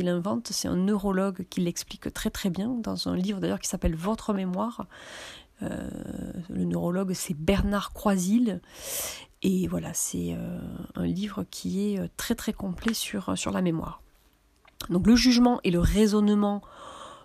l'invente, 0.00 0.48
c'est 0.48 0.68
un 0.68 0.76
neurologue 0.76 1.46
qui 1.50 1.60
l'explique 1.60 2.12
très 2.12 2.30
très 2.30 2.50
bien 2.50 2.70
dans 2.82 3.08
un 3.08 3.16
livre 3.16 3.40
d'ailleurs 3.40 3.60
qui 3.60 3.68
s'appelle 3.68 3.94
Votre 3.94 4.32
mémoire. 4.32 4.86
Euh, 5.62 5.88
le 6.50 6.64
neurologue, 6.64 7.12
c'est 7.14 7.34
Bernard 7.34 7.92
Croisil. 7.92 8.60
Et 9.42 9.68
voilà, 9.68 9.94
c'est 9.94 10.34
euh, 10.34 10.58
un 10.96 11.06
livre 11.06 11.44
qui 11.50 11.94
est 11.94 12.10
très 12.16 12.34
très 12.34 12.52
complet 12.52 12.94
sur, 12.94 13.38
sur 13.38 13.52
la 13.52 13.62
mémoire. 13.62 14.02
Donc 14.90 15.06
le 15.06 15.16
jugement 15.16 15.60
et 15.64 15.70
le 15.70 15.80
raisonnement 15.80 16.62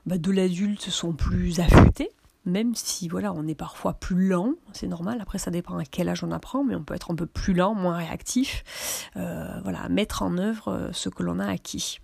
bah, 0.05 0.17
de 0.17 0.31
l'adulte 0.31 0.89
sont 0.89 1.13
plus 1.13 1.59
affûtés, 1.59 2.09
même 2.45 2.73
si 2.73 3.07
voilà, 3.07 3.33
on 3.33 3.47
est 3.47 3.55
parfois 3.55 3.93
plus 3.93 4.27
lent, 4.27 4.53
c'est 4.73 4.87
normal. 4.87 5.19
Après, 5.21 5.37
ça 5.37 5.51
dépend 5.51 5.77
à 5.77 5.85
quel 5.85 6.09
âge 6.09 6.23
on 6.23 6.31
apprend, 6.31 6.63
mais 6.63 6.75
on 6.75 6.83
peut 6.83 6.95
être 6.95 7.11
un 7.11 7.15
peu 7.15 7.27
plus 7.27 7.53
lent, 7.53 7.75
moins 7.75 7.95
réactif, 7.95 8.63
euh, 9.15 9.59
voilà, 9.61 9.87
mettre 9.89 10.23
en 10.23 10.37
œuvre 10.37 10.69
euh, 10.69 10.89
ce 10.91 11.09
que 11.09 11.21
l'on 11.21 11.39
a 11.39 11.47
acquis. 11.47 11.99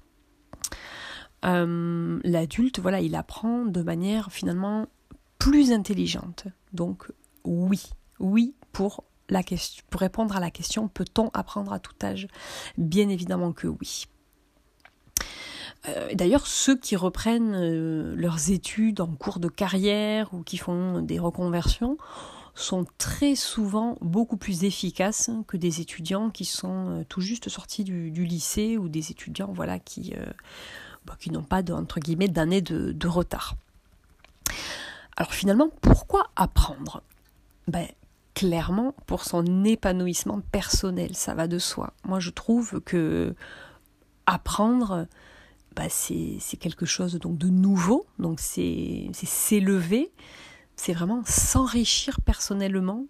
Euh, 1.45 2.19
l'adulte, 2.23 2.79
voilà, 2.79 2.99
il 3.01 3.15
apprend 3.15 3.65
de 3.65 3.81
manière 3.81 4.31
finalement 4.31 4.87
plus 5.39 5.71
intelligente. 5.71 6.45
Donc 6.73 7.11
oui, 7.43 7.83
oui 8.19 8.55
pour 8.71 9.05
répondre 9.91 10.35
à 10.35 10.39
la 10.39 10.51
question, 10.51 10.87
peut-on 10.87 11.29
apprendre 11.33 11.73
à 11.73 11.79
tout 11.79 11.95
âge? 12.03 12.27
Bien 12.77 13.09
évidemment 13.09 13.53
que 13.53 13.67
oui. 13.67 14.05
Euh, 15.87 16.09
d'ailleurs, 16.13 16.47
ceux 16.47 16.77
qui 16.77 16.95
reprennent 16.95 17.55
euh, 17.55 18.15
leurs 18.15 18.51
études 18.51 19.01
en 19.01 19.07
cours 19.07 19.39
de 19.39 19.47
carrière 19.47 20.33
ou 20.33 20.43
qui 20.43 20.57
font 20.57 21.01
des 21.01 21.19
reconversions 21.19 21.97
sont 22.55 22.85
très 22.97 23.35
souvent 23.35 23.97
beaucoup 24.01 24.37
plus 24.37 24.63
efficaces 24.63 25.29
que 25.47 25.57
des 25.57 25.79
étudiants 25.79 26.29
qui 26.29 26.45
sont 26.45 26.89
euh, 26.89 27.03
tout 27.07 27.21
juste 27.21 27.49
sortis 27.49 27.83
du, 27.83 28.09
lycée 28.25 28.77
ou 28.77 28.89
des 28.89 29.11
étudiants 29.11 29.53
bah, 31.05 31.15
qui 31.19 31.31
n'ont 31.31 31.43
pas 31.43 31.61
d'années 31.61 32.61
de, 32.61 32.91
de, 32.91 33.07
retard. 33.07 33.55
Alors 35.15 35.33
finalement, 35.33 35.69
pourquoi 35.81 36.31
apprendre? 36.35 37.03
Ben, 37.67 37.87
Clairement, 38.37 38.93
pour 39.07 39.23
son 39.23 39.63
épanouissement 39.63 40.41
personnel, 40.51 41.15
ça 41.15 41.33
va 41.33 41.47
de 41.47 41.57
soi. 41.57 41.93
Moi, 42.03 42.19
je 42.19 42.29
trouve 42.29 42.81
que 42.81 43.33
apprendre, 44.27 45.07
bah, 45.77 45.89
c'est 45.89 46.57
quelque 46.59 46.87
chose 46.87 47.19
donc 47.19 47.37
de 47.37 47.49
nouveau, 47.49 48.07
donc 48.17 48.39
c'est 48.39 49.11
s'élever, 49.13 50.11
c'est 50.75 50.91
vraiment 50.91 51.21
s'enrichir 51.23 52.19
personnellement, 52.21 53.05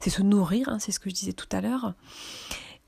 c'est 0.00 0.10
se 0.10 0.20
nourrir, 0.20 0.68
hein, 0.68 0.78
c'est 0.78 0.92
ce 0.92 1.00
que 1.00 1.08
je 1.08 1.14
disais 1.14 1.32
tout 1.32 1.48
à 1.50 1.62
l'heure. 1.62 1.94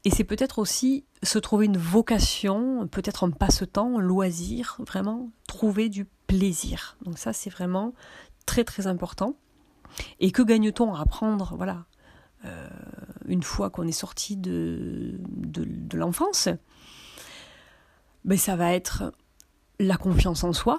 Et 0.05 0.11
c'est 0.11 0.25
peut-être 0.25 0.59
aussi 0.59 1.07
se 1.23 1.39
trouver 1.39 1.65
une 1.65 1.79
vocation, 1.79 2.87
peut-être 2.89 3.25
un 3.25 3.31
passe-temps, 3.31 3.99
un 3.99 4.03
loisir, 4.03 4.77
vraiment 4.87 5.31
trouver 5.49 5.89
du 5.89 6.05
plaisir. 6.27 6.99
Donc 7.03 7.17
ça, 7.17 7.33
c'est 7.33 7.51
vraiment 7.51 7.95
très 8.45 8.65
très 8.65 8.87
important. 8.87 9.37
Et 10.21 10.31
que 10.31 10.43
gagne-t-on 10.43 10.95
à 10.95 11.01
apprendre, 11.01 11.55
voilà, 11.57 11.87
euh, 12.45 12.69
une 13.27 13.43
fois 13.43 13.71
qu'on 13.71 13.87
est 13.87 13.93
sorti 13.93 14.37
de, 14.37 15.15
de, 15.23 15.97
l'enfance? 15.97 16.51
Ben, 18.25 18.37
Ça 18.37 18.57
va 18.57 18.75
être 18.75 19.13
la 19.83 19.97
confiance 19.97 20.45
en 20.45 20.53
soi, 20.53 20.79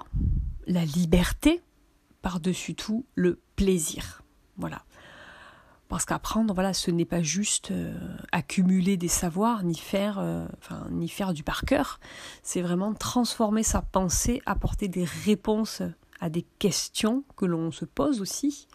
la 0.65 0.85
liberté, 0.85 1.61
par-dessus 2.21 2.73
tout 2.73 3.05
le 3.15 3.41
plaisir. 3.55 4.23
Voilà. 4.57 4.83
Parce 5.89 6.05
qu'apprendre, 6.05 6.53
voilà, 6.53 6.73
ce 6.73 6.89
n'est 6.89 7.05
pas 7.05 7.21
juste 7.21 7.71
euh, 7.71 7.93
accumuler 8.31 8.95
des 8.95 9.09
savoirs, 9.09 9.63
ni 9.63 9.75
faire, 9.75 10.19
euh, 10.19 10.47
enfin, 10.57 10.87
ni 10.89 11.09
faire 11.09 11.33
du 11.33 11.43
par 11.43 11.63
cœur. 11.63 11.99
C'est 12.41 12.61
vraiment 12.61 12.93
transformer 12.93 13.61
sa 13.61 13.81
pensée, 13.81 14.41
apporter 14.45 14.87
des 14.87 15.03
réponses 15.03 15.81
à 16.21 16.29
des 16.29 16.45
questions 16.57 17.25
que 17.35 17.45
l'on 17.45 17.71
se 17.71 17.83
pose 17.83 18.21
aussi. 18.21 18.67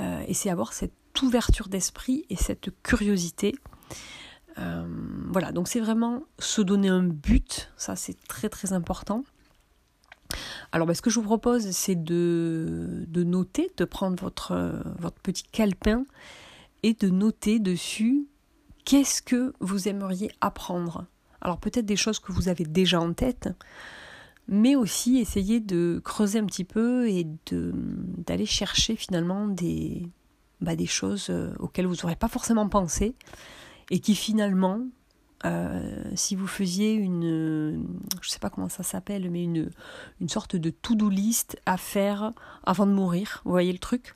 Euh, 0.00 0.22
et 0.26 0.34
c'est 0.34 0.50
avoir 0.50 0.72
cette 0.72 0.92
ouverture 1.22 1.68
d'esprit 1.68 2.26
et 2.30 2.36
cette 2.36 2.70
curiosité. 2.82 3.54
voilà, 4.56 5.52
donc 5.52 5.68
c'est 5.68 5.80
vraiment 5.80 6.24
se 6.38 6.60
donner 6.62 6.88
un 6.88 7.02
but, 7.02 7.70
ça 7.76 7.94
c'est 7.94 8.16
très 8.26 8.48
très 8.48 8.72
important. 8.72 9.22
Alors, 10.76 10.86
bah, 10.86 10.92
ce 10.92 11.00
que 11.00 11.08
je 11.08 11.18
vous 11.18 11.24
propose, 11.24 11.70
c'est 11.70 11.94
de, 11.94 13.06
noter, 13.14 13.72
de 13.78 13.86
prendre 13.86 14.22
votre, 14.22 14.82
votre 14.98 15.18
petit 15.22 15.44
calepin 15.44 16.04
et 16.82 16.92
de 16.92 17.08
noter 17.08 17.60
dessus 17.60 18.26
qu'est-ce 18.84 19.22
que 19.22 19.54
vous 19.60 19.88
aimeriez 19.88 20.30
apprendre. 20.42 21.06
Alors, 21.40 21.56
peut-être 21.60 21.86
des 21.86 21.96
choses 21.96 22.18
que 22.18 22.30
vous 22.30 22.50
avez 22.50 22.64
déjà 22.64 23.00
en 23.00 23.14
tête, 23.14 23.48
mais 24.48 24.76
aussi 24.76 25.16
essayer 25.16 25.60
de 25.60 25.98
creuser 26.04 26.40
un 26.40 26.44
petit 26.44 26.64
peu 26.64 27.08
et 27.08 27.26
d'aller 28.26 28.44
chercher 28.44 28.96
finalement 28.96 29.48
des, 29.48 30.06
bah, 30.60 30.76
des 30.76 30.84
choses 30.84 31.28
euh, 31.30 31.54
auxquelles 31.58 31.86
vous 31.86 31.96
n'aurez 32.02 32.16
pas 32.16 32.28
forcément 32.28 32.68
pensé 32.68 33.14
et 33.90 33.98
qui 33.98 34.14
finalement 34.14 34.82
euh, 35.44 36.02
si 36.14 36.34
vous 36.34 36.46
faisiez 36.46 36.94
une, 36.94 37.86
je 38.22 38.28
sais 38.28 38.38
pas 38.38 38.50
comment 38.50 38.68
ça 38.68 38.82
s'appelle, 38.82 39.30
mais 39.30 39.44
une, 39.44 39.70
sorte 40.28 40.56
de 40.56 40.70
to-do 40.70 41.08
list 41.08 41.60
à 41.66 41.76
faire 41.76 42.32
avant 42.64 42.86
de 42.86 42.92
mourir, 42.92 43.42
vous 43.44 43.50
voyez 43.50 43.72
le 43.72 43.78
truc? 43.78 44.14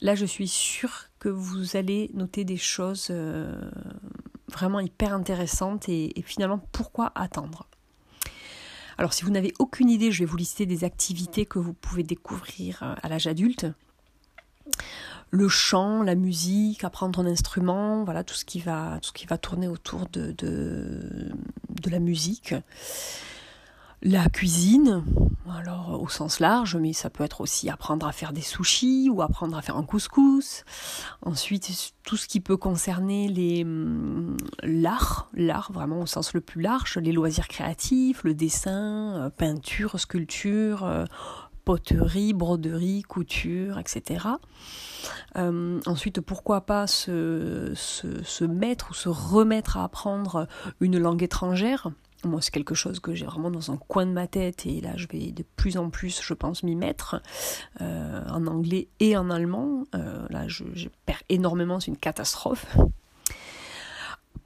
Là, 0.00 0.14
je 0.14 0.26
suis 0.26 0.48
sûre 0.48 1.06
que 1.18 1.28
vous 1.30 1.76
allez 1.76 2.10
noter 2.12 2.44
des 2.44 2.58
choses 2.58 3.08
euh, 3.10 3.70
vraiment 4.52 4.80
hyper 4.80 5.14
intéressantes 5.14 5.88
et, 5.88 6.12
finalement, 6.26 6.60
pourquoi 6.72 7.12
attendre? 7.14 7.66
Alors 8.98 9.12
si 9.12 9.24
vous 9.24 9.30
n'avez 9.30 9.52
aucune 9.58 9.90
idée, 9.90 10.12
je 10.12 10.20
vais 10.20 10.24
vous 10.24 10.36
lister 10.36 10.66
des 10.66 10.84
activités 10.84 11.46
que 11.46 11.58
vous 11.58 11.72
pouvez 11.72 12.04
découvrir 12.04 12.82
euh, 12.82 12.94
à 13.02 13.08
l'âge 13.08 13.26
adulte 13.26 13.66
le 15.30 15.48
chant, 15.48 16.02
la 16.02 16.14
musique, 16.14 16.84
apprendre 16.84 17.18
un 17.18 17.26
instrument, 17.26 18.04
voilà 18.04 18.22
tout 18.22 18.34
ce 18.34 18.44
qui 18.44 18.60
va, 18.60 18.98
tout 19.02 19.08
ce 19.08 19.12
qui 19.12 19.26
va 19.26 19.36
tourner 19.36 19.66
autour 19.66 20.06
de, 20.12 20.32
de, 20.32 21.90
la 21.90 21.98
musique. 21.98 22.54
La 24.00 24.28
cuisine, 24.28 25.02
alors 25.50 25.98
au 26.00 26.08
sens 26.08 26.38
large, 26.38 26.76
mais 26.76 26.92
ça 26.92 27.10
peut 27.10 27.24
être 27.24 27.40
aussi 27.40 27.70
apprendre 27.70 28.06
à 28.06 28.12
faire 28.12 28.32
des 28.32 28.42
sushis 28.42 29.08
ou 29.10 29.22
apprendre 29.22 29.56
à 29.56 29.62
faire 29.62 29.76
un 29.76 29.82
couscous. 29.82 30.64
Ensuite, 31.22 31.94
tout 32.04 32.16
ce 32.16 32.28
qui 32.28 32.40
peut 32.40 32.56
concerner 32.58 33.28
les 33.28 33.64
hum, 33.64 34.36
l'art, 34.62 35.30
l'art 35.34 35.72
vraiment 35.72 36.00
au 36.02 36.06
sens 36.06 36.34
le 36.34 36.42
plus 36.42 36.60
large, 36.60 36.98
les 36.98 37.12
loisirs 37.12 37.48
créatifs, 37.48 38.24
le 38.24 38.34
dessin, 38.34 39.16
euh, 39.16 39.30
peinture, 39.30 39.98
sculpture, 39.98 40.84
euh, 40.84 41.06
poterie, 41.64 42.32
broderie, 42.32 43.02
couture, 43.02 43.78
etc. 43.78 44.26
Euh, 45.36 45.80
ensuite, 45.86 46.20
pourquoi 46.20 46.62
pas 46.62 46.86
se, 46.86 47.74
mettre 48.46 48.90
ou 48.90 48.94
se 48.94 49.08
remettre 49.08 49.76
à 49.76 49.84
apprendre 49.84 50.46
une 50.80 50.98
langue 50.98 51.22
étrangère? 51.22 51.90
Moi, 52.24 52.40
c'est 52.40 52.52
quelque 52.52 52.74
chose 52.74 53.00
que 53.00 53.14
j'ai 53.14 53.26
vraiment 53.26 53.50
dans 53.50 53.70
un 53.70 53.76
coin 53.76 54.06
de 54.06 54.12
ma 54.12 54.26
tête 54.26 54.64
et 54.64 54.80
là, 54.80 54.96
je 54.96 55.06
vais 55.08 55.30
de 55.30 55.44
plus 55.56 55.76
en 55.76 55.90
plus, 55.90 56.22
je 56.22 56.32
pense, 56.32 56.62
m'y 56.62 56.74
mettre 56.74 57.20
euh, 57.82 58.24
en 58.30 58.46
anglais 58.46 58.88
et 59.00 59.16
en 59.16 59.28
allemand. 59.28 59.84
Euh, 59.94 60.26
là, 60.30 60.48
je, 60.48 60.64
perds 61.04 61.22
énormément, 61.28 61.80
c'est 61.80 61.88
une 61.88 61.98
catastrophe. 61.98 62.66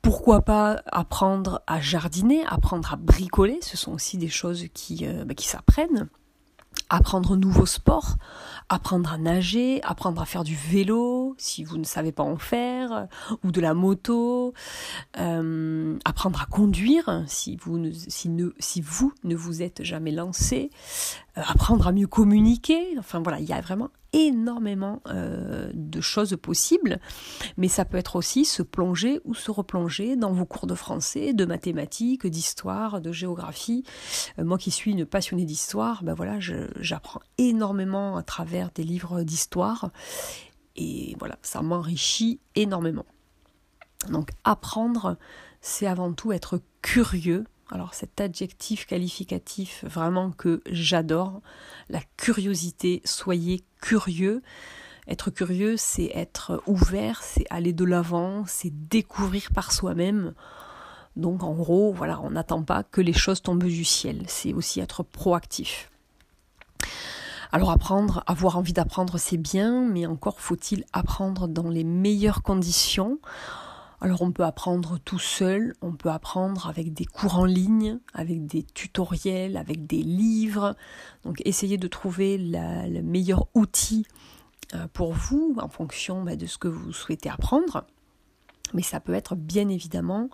Pourquoi 0.02 0.42
pas 0.42 0.82
apprendre 0.86 1.62
à 1.66 1.80
jardiner, 1.80 2.44
apprendre 2.46 2.92
à 2.92 2.96
bricoler, 2.96 3.58
ce 3.60 3.76
sont 3.76 3.92
aussi 3.92 4.16
des 4.16 4.28
choses 4.28 4.66
qui, 4.72 5.06
bah, 5.26 5.34
qui 5.34 5.46
s'apprennent 5.46 6.08
apprendre 6.90 7.32
un 7.32 7.36
nouveau 7.36 7.66
sport, 7.66 8.16
apprendre 8.68 9.12
à 9.12 9.18
nager, 9.18 9.82
apprendre 9.82 10.22
à 10.22 10.24
faire 10.24 10.44
du 10.44 10.54
vélo 10.54 11.34
si 11.38 11.64
vous 11.64 11.78
ne 11.78 11.84
savez 11.84 12.12
pas 12.12 12.22
en 12.22 12.38
faire, 12.38 12.77
ou 13.44 13.50
de 13.50 13.60
la 13.60 13.74
moto, 13.74 14.54
euh, 15.18 15.98
apprendre 16.04 16.42
à 16.42 16.46
conduire 16.46 17.24
si 17.26 17.56
vous 17.56 17.78
ne, 17.78 17.90
si, 17.92 18.28
ne, 18.28 18.50
si 18.58 18.80
vous 18.80 19.12
ne 19.24 19.34
vous 19.34 19.62
êtes 19.62 19.82
jamais 19.82 20.12
lancé, 20.12 20.70
euh, 21.36 21.42
apprendre 21.46 21.86
à 21.86 21.92
mieux 21.92 22.06
communiquer. 22.06 22.96
Enfin 22.98 23.20
voilà, 23.20 23.40
il 23.40 23.48
y 23.48 23.52
a 23.52 23.60
vraiment 23.60 23.90
énormément 24.12 25.02
euh, 25.08 25.70
de 25.74 26.00
choses 26.00 26.36
possibles, 26.40 26.98
mais 27.56 27.68
ça 27.68 27.84
peut 27.84 27.98
être 27.98 28.16
aussi 28.16 28.44
se 28.44 28.62
plonger 28.62 29.20
ou 29.24 29.34
se 29.34 29.50
replonger 29.50 30.16
dans 30.16 30.32
vos 30.32 30.46
cours 30.46 30.66
de 30.66 30.74
français, 30.74 31.34
de 31.34 31.44
mathématiques, 31.44 32.26
d'histoire, 32.26 33.00
de 33.00 33.12
géographie. 33.12 33.84
Euh, 34.38 34.44
moi 34.44 34.58
qui 34.58 34.70
suis 34.70 34.92
une 34.92 35.04
passionnée 35.04 35.44
d'histoire, 35.44 36.02
ben 36.02 36.14
voilà, 36.14 36.38
j'apprends 36.80 37.20
énormément 37.36 38.16
à 38.16 38.22
travers 38.22 38.70
des 38.74 38.82
livres 38.82 39.22
d'histoire, 39.22 39.90
et 40.78 41.16
voilà, 41.18 41.38
ça 41.42 41.60
m'enrichit 41.60 42.40
énormément. 42.54 43.04
Donc 44.08 44.30
apprendre, 44.44 45.18
c'est 45.60 45.86
avant 45.86 46.12
tout 46.12 46.32
être 46.32 46.60
curieux 46.80 47.44
alors 47.70 47.92
cet 47.92 48.20
adjectif 48.20 48.86
qualificatif 48.86 49.84
vraiment 49.84 50.30
que 50.30 50.62
j'adore, 50.70 51.42
la 51.90 52.00
curiosité, 52.16 53.02
soyez 53.04 53.62
curieux. 53.82 54.42
Être 55.06 55.30
curieux, 55.30 55.76
c'est 55.76 56.10
être 56.14 56.62
ouvert, 56.66 57.22
c'est 57.22 57.44
aller 57.50 57.72
de 57.72 57.84
l'avant, 57.84 58.44
c'est 58.46 58.72
découvrir 58.88 59.50
par 59.54 59.72
soi-même. 59.72 60.34
Donc 61.16 61.42
en 61.42 61.54
gros, 61.54 61.92
voilà, 61.92 62.20
on 62.22 62.30
n'attend 62.30 62.62
pas 62.62 62.82
que 62.84 63.00
les 63.00 63.12
choses 63.12 63.42
tombent 63.42 63.64
du 63.64 63.84
ciel, 63.84 64.22
c'est 64.28 64.52
aussi 64.52 64.80
être 64.80 65.02
proactif. 65.02 65.90
Alors 67.50 67.70
apprendre, 67.70 68.22
avoir 68.26 68.58
envie 68.58 68.74
d'apprendre, 68.74 69.16
c'est 69.16 69.38
bien, 69.38 69.86
mais 69.88 70.06
encore 70.06 70.40
faut-il 70.40 70.84
apprendre 70.92 71.48
dans 71.48 71.70
les 71.70 71.84
meilleures 71.84 72.42
conditions. 72.42 73.18
Alors 74.00 74.22
on 74.22 74.30
peut 74.30 74.44
apprendre 74.44 74.98
tout 74.98 75.18
seul, 75.18 75.74
on 75.80 75.92
peut 75.92 76.10
apprendre 76.10 76.68
avec 76.68 76.92
des 76.92 77.04
cours 77.04 77.38
en 77.38 77.46
ligne, 77.46 77.98
avec 78.14 78.46
des 78.46 78.62
tutoriels, 78.62 79.56
avec 79.56 79.86
des 79.86 80.02
livres. 80.02 80.76
Donc 81.24 81.40
essayez 81.44 81.78
de 81.78 81.88
trouver 81.88 82.36
le 82.38 83.00
meilleur 83.00 83.46
outil 83.54 84.06
euh, 84.74 84.86
pour 84.92 85.14
vous 85.14 85.56
en 85.58 85.68
fonction 85.68 86.22
bah, 86.22 86.36
de 86.36 86.46
ce 86.46 86.58
que 86.58 86.68
vous 86.68 86.92
souhaitez 86.92 87.30
apprendre. 87.30 87.84
Mais 88.74 88.82
ça 88.82 89.00
peut 89.00 89.14
être 89.14 89.34
bien 89.34 89.68
évidemment 89.68 90.28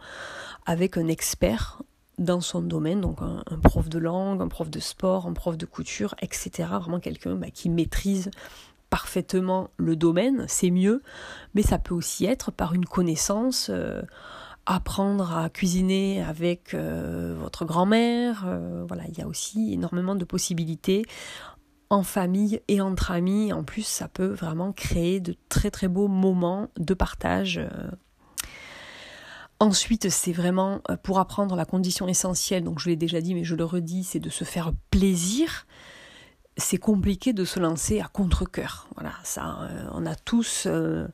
avec 0.67 0.97
un 0.99 1.07
expert 1.07 1.81
dans 2.19 2.41
son 2.41 2.61
domaine, 2.61 3.01
donc 3.01 3.19
un, 3.21 3.59
prof 3.59 3.89
de 3.89 3.99
langue, 3.99 4.41
un 4.41 4.49
prof 4.49 4.71
de 4.71 4.81
sport, 4.81 5.27
un 5.27 5.33
prof 5.33 5.57
de 5.57 5.67
couture, 5.67 6.15
etc. 6.23 6.69
Vraiment 6.81 7.01
quelqu'un 7.01 7.35
bah, 7.35 7.51
qui 7.53 7.69
maîtrise 7.69 8.31
parfaitement 8.91 9.71
le 9.77 9.97
domaine, 9.97 10.45
c'est 10.49 10.71
mieux, 10.71 11.03
mais 11.55 11.63
ça 11.63 11.79
peut 11.79 11.95
aussi 11.95 12.27
être 12.27 12.53
par 12.53 12.75
une 12.75 12.85
connaissance, 12.85 13.69
euh, 13.69 14.03
apprendre 14.67 15.37
à 15.37 15.51
cuisiner 15.51 16.23
avec 16.23 16.75
euh, 16.75 17.35
votre 17.37 17.65
grand-mère, 17.65 18.45
euh, 18.47 18.85
voilà, 18.87 19.03
il 19.09 19.19
y 19.19 19.21
a 19.21 19.27
aussi 19.27 19.73
énormément 19.73 20.15
de 20.15 20.25
possibilités 20.25 21.05
en 21.91 22.03
famille 22.03 22.61
et 22.69 22.81
entre 22.81 23.11
amis, 23.11 23.53
en 23.53 23.65
plus 23.65 23.85
ça 23.85 24.07
peut 24.07 24.33
vraiment 24.33 24.73
créer 24.73 25.21
de 25.21 25.35
très 25.49 25.71
très 25.71 25.89
beaux 25.89 26.09
moments 26.09 26.69
de 26.79 26.95
partage. 26.95 27.61
Ensuite, 29.61 30.11
c'est 30.11 30.33
vraiment 30.33 30.81
pour 31.03 31.19
apprendre 31.19 31.57
la 31.57 31.65
condition 31.65 32.09
essentielle, 32.09 32.65
donc 32.65 32.81
je 32.81 32.89
l'ai 32.89 32.97
déjà 32.97 33.21
dit 33.21 33.35
mais 33.35 33.45
je 33.45 33.55
le 33.55 33.65
redis, 33.65 34.05
c'est 34.05 34.19
de 34.19 34.31
se 34.31 34.45
faire 34.45 34.73
plaisir 34.91 35.67
c'est 36.57 36.79
compliqué 36.79 37.33
de 37.33 37.45
se 37.45 37.59
lancer 37.59 38.01
à 38.01 38.07
contre-coeur. 38.07 38.89
Voilà, 38.95 39.13
ça, 39.23 39.59
euh, 39.63 39.89
on 39.93 40.07
a 40.07 40.15
tous 40.15 40.67
euh, 40.67 41.07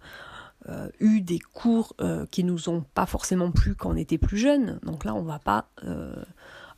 euh, 0.68 0.88
eu 1.00 1.20
des 1.20 1.38
cours 1.38 1.94
qui 2.31 2.44
nous 2.44 2.68
ont 2.68 2.85
pas 2.94 3.07
forcément 3.07 3.50
plu 3.50 3.74
quand 3.74 3.90
on 3.90 3.96
était 3.96 4.18
plus 4.18 4.38
jeune. 4.38 4.79
Donc 4.83 5.05
là, 5.05 5.14
on 5.14 5.22
va 5.22 5.38
pas 5.38 5.66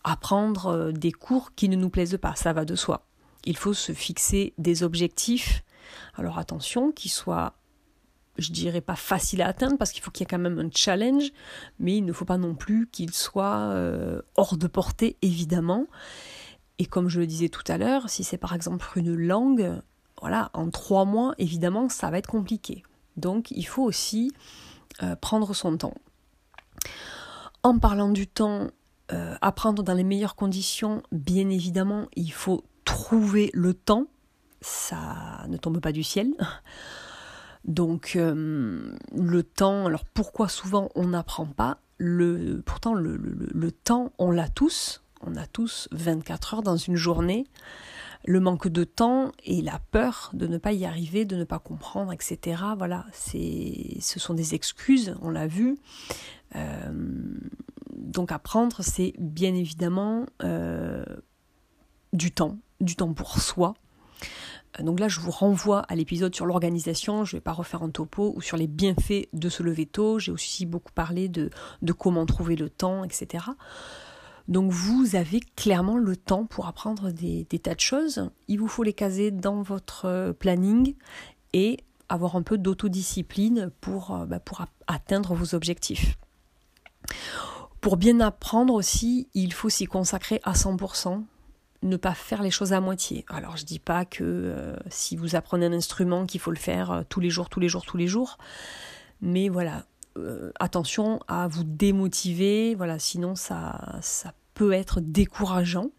apprendre 0.05 0.93
des 0.93 1.13
cours 1.13 1.55
qui 1.55 1.69
ne 1.69 1.77
nous 1.77 1.91
plaisent 1.91 2.19
pas. 2.21 2.35
Ça 2.35 2.53
va 2.53 2.65
de 2.65 2.75
soi. 2.75 3.05
Il 3.45 3.57
faut 3.57 3.75
se 3.75 3.93
fixer 3.93 4.55
des 4.59 4.83
objectifs. 4.83 5.65
Alors 6.15 6.39
attention, 6.39 6.93
qu'ils 6.93 7.11
soient 7.11 7.55
je 8.39 8.53
dirais 8.53 8.81
pas 8.81 8.97
faciles 8.97 9.43
à 9.43 9.49
atteindre 9.49 9.77
parce 9.79 9.93
qu'il 9.93 10.03
faut 10.03 10.11
qu'il 10.11 10.25
y 10.25 10.27
ait 10.27 10.31
quand 10.31 10.39
même 10.39 10.59
un 10.59 10.71
challenge, 10.75 11.33
mais 11.79 11.97
il 11.97 12.05
ne 12.05 12.13
faut 12.13 12.25
pas 12.25 12.39
non 12.39 12.55
plus 12.55 12.89
qu'il 12.89 13.13
soit 13.13 13.75
hors 14.37 14.57
de 14.57 14.67
portée, 14.67 15.17
évidemment. 15.23 15.87
Et 16.79 16.87
comme 16.87 17.09
je 17.09 17.21
le 17.21 17.27
disais 17.27 17.49
tout 17.49 17.65
à 17.69 17.79
l'heure, 17.79 18.09
si 18.09 18.25
c'est 18.25 18.39
par 18.39 18.55
exemple 18.55 18.87
une 18.97 19.15
langue, 19.15 19.81
voilà, 20.21 20.51
en 20.55 20.71
trois 20.71 21.05
mois, 21.05 21.35
évidemment, 21.39 21.89
ça 21.89 22.11
va 22.11 22.19
être 22.19 22.29
compliqué. 22.29 22.83
Donc 23.17 23.51
il 23.51 23.67
faut 23.67 23.83
aussi 23.83 24.33
euh, 25.03 25.17
prendre 25.17 25.55
son 25.55 25.77
temps. 25.77 25.95
En 27.63 27.79
parlant 27.79 28.11
du 28.11 28.27
temps, 28.27 28.69
euh, 29.13 29.37
apprendre 29.41 29.83
dans 29.83 29.95
les 29.95 30.05
meilleures 30.05 30.37
conditions, 30.37 31.03
bien 31.13 31.49
évidemment, 31.51 32.07
il 32.17 32.33
faut 32.33 32.65
trouver 32.85 33.51
le 33.53 33.75
temps. 33.75 34.07
Ça 34.61 35.45
ne 35.49 35.57
tombe 35.57 35.81
pas 35.81 35.93
du 35.93 36.03
ciel. 36.03 36.33
Donc 37.65 38.15
euh, 38.17 38.97
le 39.17 39.43
temps, 39.43 39.87
alors 39.87 40.05
pourquoi 40.05 40.49
souvent 40.49 40.89
on 40.95 41.09
n'apprend 41.09 41.47
pas 41.47 41.79
le, 41.99 42.63
Pourtant 42.67 42.95
le 42.95 43.71
temps, 43.71 44.13
on 44.19 44.31
l'a 44.33 44.49
tous, 44.49 45.03
on 45.25 45.37
a 45.37 45.47
tous 45.47 45.89
24 45.93 46.55
heures 46.55 46.63
dans 46.63 46.77
une 46.77 46.97
journée. 46.97 47.47
Le 48.25 48.39
manque 48.39 48.69
de 48.69 48.85
temps 48.85 49.33
et 49.45 49.63
la 49.63 49.81
peur 49.91 50.31
de 50.33 50.47
ne 50.47 50.57
pas 50.57 50.73
y 50.73 50.85
arriver, 50.85 51.25
de 51.25 51.35
ne 51.35 51.45
pas 51.45 51.59
comprendre, 51.59 52.13
etc. 52.13 52.63
Voilà, 52.79 53.05
ce 53.13 54.21
sont 54.21 54.35
des 54.35 54.55
excuses, 54.55 55.17
on 55.23 55.31
l'a 55.31 55.49
vu. 55.49 55.77
Euh, 56.55 56.93
donc 57.97 58.31
apprendre, 58.31 58.83
c'est 58.83 59.15
bien 59.19 59.55
évidemment 59.55 60.27
euh, 60.45 61.05
du 62.13 62.31
temps, 62.31 62.59
du 62.81 62.95
temps 62.95 63.13
pour 63.13 63.41
soi. 63.41 63.75
Donc 64.79 65.01
là, 65.01 65.09
je 65.09 65.21
vous 65.21 65.31
renvoie 65.31 65.81
à 65.81 65.95
l'épisode 65.95 66.35
sur 66.35 66.47
l'organisation. 66.47 67.25
Je 67.25 67.35
ne 67.35 67.39
vais 67.39 67.43
pas 67.43 67.53
refaire 67.53 67.83
un 67.83 67.91
topo 67.91 68.33
ou 68.35 68.41
sur 68.41 68.57
les 68.57 68.67
bienfaits 68.67 69.29
de 69.33 69.49
se 69.49 69.63
lever 69.63 69.87
tôt. 69.87 70.19
J'ai 70.19 70.33
aussi 70.33 70.65
beaucoup 70.65 70.93
parlé 70.93 71.29
de, 71.29 71.51
comment 71.99 72.25
trouver 72.25 72.57
le 72.57 72.71
temps, 72.71 73.05
etc. 73.05 73.45
Donc 74.49 74.73
vous 74.73 75.15
avez 75.15 75.41
clairement 75.41 75.99
le 75.99 76.17
temps 76.17 76.47
pour 76.47 76.67
apprendre 76.67 77.11
des, 77.11 77.45
tas 77.45 77.75
de 77.75 77.81
choses. 77.81 78.31
Il 78.49 78.59
vous 78.59 78.69
faut 78.69 78.83
les 78.83 78.93
caser 78.93 79.31
dans 79.31 79.63
votre 79.63 80.07
euh, 80.07 80.33
planning 80.33 80.95
et 81.53 81.79
avoir 82.09 82.37
un 82.37 82.43
peu 82.43 82.59
d'autodiscipline 82.59 83.71
pour, 83.81 84.15
euh, 84.15 84.27
bah, 84.27 84.41
pour 84.41 84.65
atteindre 84.87 85.35
vos 85.35 85.55
objectifs. 85.55 86.17
Pour 87.81 87.97
bien 87.97 88.21
apprendre 88.21 88.75
aussi, 88.75 89.29
il 89.35 89.53
faut 89.53 89.69
s'y 89.69 89.87
consacrer 89.87 90.41
à 90.45 90.53
100%, 90.53 91.25
ne 91.83 91.97
pas 91.97 92.15
faire 92.15 92.43
les 92.43 92.51
choses 92.51 92.73
à 92.73 92.81
moitié. 92.81 93.25
Alors 93.29 93.57
je 93.57 93.65
dis 93.65 93.79
pas 93.79 94.05
que 94.05 94.23
euh, 94.25 94.77
si 94.89 95.17
vous 95.17 95.37
apprenez 95.37 95.67
un 95.67 95.73
instrument 95.73 96.27
qu'il 96.27 96.41
faut 96.41 96.51
le 96.51 96.57
faire 96.57 97.05
tous 97.09 97.21
les 97.21 97.31
jours, 97.31 97.49
tous 97.49 97.61
les 97.61 97.69
jours, 97.69 97.85
tous 97.85 97.97
les 97.97 98.07
jours, 98.07 98.39
mais 99.21 99.49
voilà, 99.49 99.85
attention 100.59 101.21
à 101.29 101.49
vous 101.49 101.65
démotiver, 101.65 102.75
voilà, 102.75 102.99
sinon 102.99 103.35
ça, 103.35 103.99
ça 104.01 104.35
peut 104.55 104.73
être 104.73 105.01
décourageant. 105.01 105.91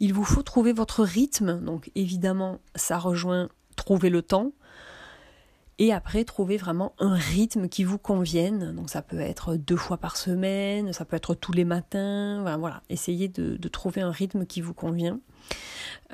Il 0.00 0.14
vous 0.14 0.24
faut 0.24 0.42
trouver 0.42 0.72
votre 0.72 1.04
rythme, 1.04 1.60
donc 1.60 1.90
évidemment 1.94 2.58
ça 2.74 2.98
rejoint 2.98 3.48
trouver 3.76 4.10
le 4.10 4.22
temps, 4.22 4.52
et 5.80 5.94
après 5.94 6.24
trouver 6.24 6.58
vraiment 6.58 6.94
un 6.98 7.14
rythme 7.14 7.66
qui 7.68 7.84
vous 7.84 7.96
convienne. 7.96 8.72
Donc 8.76 8.90
ça 8.90 9.00
peut 9.00 9.18
être 9.18 9.56
deux 9.56 9.78
fois 9.78 9.96
par 9.96 10.18
semaine, 10.18 10.92
ça 10.92 11.06
peut 11.06 11.16
être 11.16 11.34
tous 11.34 11.52
les 11.52 11.64
matins, 11.64 12.44
voilà, 12.58 12.82
essayez 12.90 13.28
de, 13.28 13.56
trouver 13.68 14.02
un 14.02 14.10
rythme 14.10 14.44
qui 14.44 14.60
vous 14.60 14.74
convient. 14.74 15.18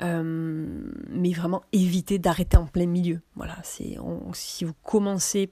Euh, 0.01 0.65
mais 1.09 1.33
vraiment 1.33 1.63
évitez 1.73 2.17
d'arrêter 2.17 2.55
en 2.55 2.65
plein 2.65 2.85
milieu. 2.85 3.19
Voilà, 3.35 3.57
c'est 3.63 3.97
si 4.33 4.63
vous 4.63 4.73
commencez 4.83 5.51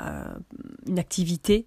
euh, 0.00 0.34
une 0.86 1.00
activité, 1.00 1.66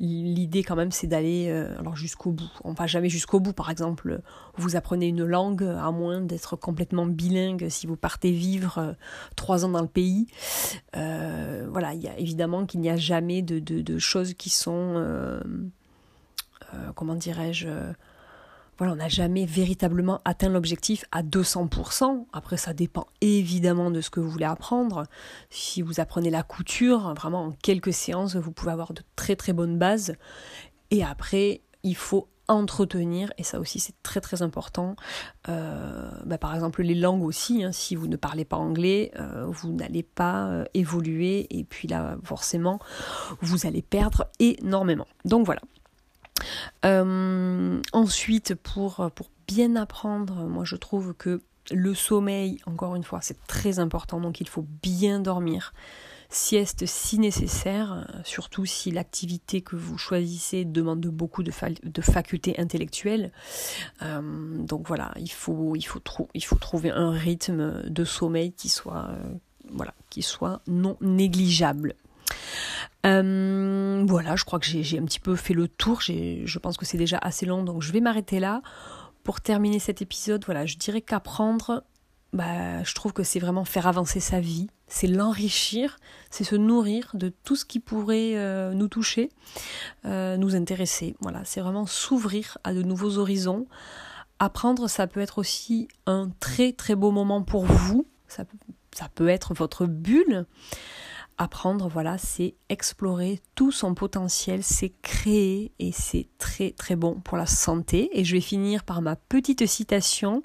l'idée 0.00 0.64
quand 0.64 0.74
même 0.74 0.90
c'est 0.90 1.06
d'aller 1.06 1.48
euh, 1.48 1.78
alors 1.78 1.96
jusqu'au 1.96 2.32
bout. 2.32 2.50
On 2.64 2.72
va 2.72 2.86
jamais 2.86 3.08
jusqu'au 3.08 3.40
bout. 3.40 3.52
Par 3.52 3.70
exemple, 3.70 4.20
vous 4.56 4.76
apprenez 4.76 5.08
une 5.08 5.24
langue 5.24 5.62
à 5.62 5.90
moins 5.90 6.20
d'être 6.20 6.56
complètement 6.56 7.06
bilingue 7.06 7.68
si 7.68 7.86
vous 7.86 7.96
partez 7.96 8.32
vivre 8.32 8.78
euh, 8.78 8.92
trois 9.36 9.64
ans 9.64 9.68
dans 9.68 9.82
le 9.82 9.88
pays. 9.88 10.26
Euh, 10.96 11.68
voilà, 11.70 11.94
il 11.94 12.02
y 12.02 12.08
a 12.08 12.18
évidemment 12.18 12.66
qu'il 12.66 12.80
n'y 12.80 12.90
a 12.90 12.96
jamais 12.96 13.42
de, 13.42 13.98
choses 13.98 14.34
qui 14.34 14.50
sont 14.50 15.40
comment 16.96 17.14
dirais-je 17.14 17.68
voilà, 18.78 18.92
on 18.92 18.96
n'a 18.96 19.08
jamais 19.08 19.46
véritablement 19.46 20.20
atteint 20.24 20.48
l'objectif 20.48 21.04
à 21.12 21.22
200%. 21.22 22.26
Après, 22.32 22.56
ça 22.56 22.72
dépend 22.72 23.06
évidemment 23.20 23.90
de 23.90 24.00
ce 24.00 24.10
que 24.10 24.20
vous 24.20 24.30
voulez 24.30 24.44
apprendre. 24.44 25.04
Si 25.50 25.82
vous 25.82 26.00
apprenez 26.00 26.30
la 26.30 26.42
couture, 26.42 27.14
vraiment 27.14 27.44
en 27.44 27.52
quelques 27.52 27.92
séances, 27.92 28.36
vous 28.36 28.52
pouvez 28.52 28.72
avoir 28.72 28.92
de 28.92 29.02
très 29.16 29.36
très 29.36 29.52
bonnes 29.52 29.78
bases. 29.78 30.16
Et 30.90 31.04
après, 31.04 31.62
il 31.82 31.96
faut 31.96 32.28
entretenir, 32.48 33.32
et 33.38 33.42
ça 33.42 33.58
aussi 33.58 33.78
c'est 33.78 33.94
très 34.02 34.20
très 34.20 34.42
important. 34.42 34.96
Euh, 35.48 36.10
bah, 36.26 36.38
par 36.38 36.54
exemple 36.54 36.82
les 36.82 36.94
langues 36.94 37.22
aussi, 37.22 37.64
hein. 37.64 37.72
si 37.72 37.96
vous 37.96 38.06
ne 38.06 38.16
parlez 38.16 38.44
pas 38.44 38.56
anglais, 38.56 39.12
euh, 39.18 39.46
vous 39.48 39.72
n'allez 39.72 40.02
pas 40.02 40.48
euh, 40.48 40.64
évoluer, 40.74 41.46
et 41.50 41.64
puis 41.64 41.88
là 41.88 42.16
forcément 42.22 42.78
vous 43.40 43.66
allez 43.66 43.82
perdre 43.82 44.26
énormément. 44.40 45.06
Donc 45.24 45.46
voilà, 45.46 45.62
euh, 46.84 47.80
ensuite, 47.92 48.54
pour, 48.54 49.10
bien 49.46 49.76
apprendre, 49.76 50.46
moi 50.46 50.64
je 50.64 50.76
trouve 50.76 51.14
que 51.14 51.42
le 51.70 51.94
sommeil, 51.94 52.58
encore 52.66 52.94
une 52.94 53.04
fois, 53.04 53.20
c'est 53.22 53.46
très 53.46 53.78
important, 53.78 54.20
donc 54.20 54.40
il 54.40 54.48
faut 54.48 54.66
bien 54.82 55.20
dormir. 55.20 55.72
Sieste 56.30 56.84
si 56.86 57.18
nécessaire, 57.18 58.10
surtout 58.24 58.66
si 58.66 58.90
l'activité 58.90 59.60
que 59.60 59.76
vous 59.76 59.96
choisissez 59.98 60.64
demande 60.64 61.06
beaucoup 61.06 61.42
de, 61.42 61.52
facultés 62.00 62.58
intellectuelles. 62.58 63.30
Euh, 64.02 64.20
donc 64.58 64.88
voilà, 64.88 65.12
il 65.16 65.30
faut, 65.30 65.76
trouver 66.58 66.90
un 66.90 67.12
rythme 67.12 67.88
de 67.88 68.04
sommeil 68.04 68.52
qui 68.52 68.68
soit, 68.68 69.10
euh, 69.10 69.34
voilà, 69.70 69.94
qui 70.10 70.22
soit 70.22 70.60
non 70.66 70.96
négligeable. 71.00 71.94
Euh, 73.06 74.04
voilà, 74.06 74.36
je 74.36 74.44
crois 74.44 74.58
que 74.58 74.66
j'ai 74.66 74.98
un 74.98 75.04
petit 75.04 75.20
peu 75.20 75.36
fait 75.36 75.54
le 75.54 75.68
tour. 75.68 76.00
Je 76.00 76.58
pense 76.58 76.76
que 76.76 76.84
c'est 76.84 76.98
déjà 76.98 77.18
assez 77.18 77.46
long, 77.46 77.62
donc 77.62 77.82
je 77.82 77.92
vais 77.92 78.00
m'arrêter 78.00 78.40
là. 78.40 78.62
Pour 79.22 79.40
terminer 79.40 79.78
cet 79.78 80.02
épisode, 80.02 80.44
voilà, 80.44 80.66
je 80.66 80.76
dirais 80.76 81.00
qu'apprendre, 81.00 81.84
bah, 82.34 82.82
je 82.82 82.94
trouve 82.94 83.12
que 83.12 83.22
c'est 83.22 83.38
vraiment 83.38 83.64
faire 83.64 83.86
avancer 83.86 84.20
sa 84.20 84.40
vie, 84.40 84.66
c'est 84.86 85.06
l'enrichir, 85.06 85.96
c'est 86.30 86.44
se 86.44 86.56
nourrir 86.56 87.10
de 87.14 87.32
tout 87.44 87.56
ce 87.56 87.64
qui 87.64 87.80
pourrait 87.80 88.32
euh, 88.34 88.74
nous 88.74 88.88
toucher, 88.88 89.30
euh, 90.04 90.36
nous 90.36 90.56
intéresser. 90.56 91.16
Voilà, 91.20 91.42
c'est 91.44 91.60
vraiment 91.60 91.86
s'ouvrir 91.86 92.58
à 92.64 92.74
de 92.74 92.82
nouveaux 92.82 93.18
horizons. 93.18 93.66
Apprendre, 94.40 94.90
ça 94.90 95.06
peut 95.06 95.20
être 95.20 95.38
aussi 95.38 95.88
un 96.06 96.28
très 96.40 96.72
très 96.72 96.96
beau 96.96 97.12
moment 97.12 97.42
pour 97.42 97.64
vous. 97.64 98.06
Ça, 98.28 98.44
ça 98.92 99.08
peut 99.14 99.28
être 99.28 99.54
votre 99.54 99.86
bulle. 99.86 100.44
Apprendre, 101.36 101.88
voilà, 101.88 102.16
c'est 102.16 102.54
explorer 102.68 103.40
tout 103.56 103.72
son 103.72 103.94
potentiel, 103.94 104.62
c'est 104.62 104.92
créer 105.02 105.72
et 105.80 105.90
c'est 105.90 106.28
très 106.38 106.70
très 106.70 106.94
bon 106.94 107.20
pour 107.20 107.36
la 107.36 107.46
santé. 107.46 108.08
Et 108.12 108.24
je 108.24 108.36
vais 108.36 108.40
finir 108.40 108.84
par 108.84 109.02
ma 109.02 109.16
petite 109.16 109.66
citation 109.66 110.42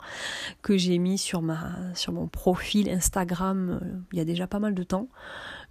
que 0.64 0.78
j'ai 0.78 0.98
mis 0.98 1.20
sur, 1.20 1.44
ma, 1.44 1.76
sur 1.94 2.12
mon 2.12 2.28
profil 2.28 2.90
Instagram 2.90 3.80
euh, 3.82 4.00
il 4.12 4.18
y 4.18 4.22
a 4.22 4.26
déjà 4.26 4.48
pas 4.48 4.60
mal 4.60 4.74
de 4.74 4.84
temps. 4.84 5.10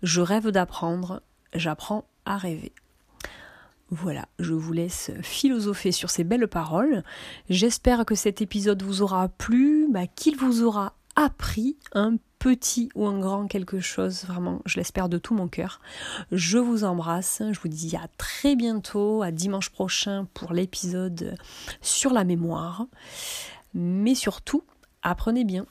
Je 0.03 0.21
rêve 0.21 0.51
d'apprendre, 0.51 1.23
j'apprends 1.55 2.05
à 2.25 2.37
rêver. 2.37 2.73
Voilà, 3.91 4.27
je 4.39 4.53
vous 4.53 4.73
laisse 4.73 5.11
philosopher 5.23 5.93
sur 5.93 6.11
ces 6.11 6.23
belles 6.23 6.49
paroles. 6.49 7.03
J'espère 7.49 8.05
que 8.05 8.15
cet 8.15 8.43
épisode 8.43 8.83
vous 8.83 9.01
aura 9.03 9.29
plu, 9.29 9.89
bah, 9.91 10.07
qu'il 10.07 10.37
vous 10.37 10.63
aura 10.63 10.95
appris 11.17 11.77
un 11.95 12.17
petit 12.39 12.91
ou 12.95 13.07
un 13.07 13.19
grand 13.19 13.47
quelque 13.47 13.81
chose, 13.81 14.25
vraiment, 14.25 14.61
je 14.65 14.77
l'espère 14.77 15.09
de 15.09 15.19
tout 15.19 15.35
mon 15.35 15.49
cœur. 15.49 15.81
Je 16.33 16.59
vous 16.59 16.85
embrasse, 16.85 17.43
je 17.51 17.61
vous 17.61 17.69
dis 17.69 17.97
à 17.97 18.09
très 18.17 18.57
bientôt, 18.57 19.23
à 19.23 19.31
dimanche 19.31 19.71
prochain 19.71 20.27
pour 20.35 20.53
l'épisode 20.53 21.37
sur 21.81 22.13
la 22.13 22.25
mémoire. 22.25 22.87
Mais 23.75 24.15
surtout, 24.15 24.65
apprenez 25.03 25.45
bien. 25.45 25.67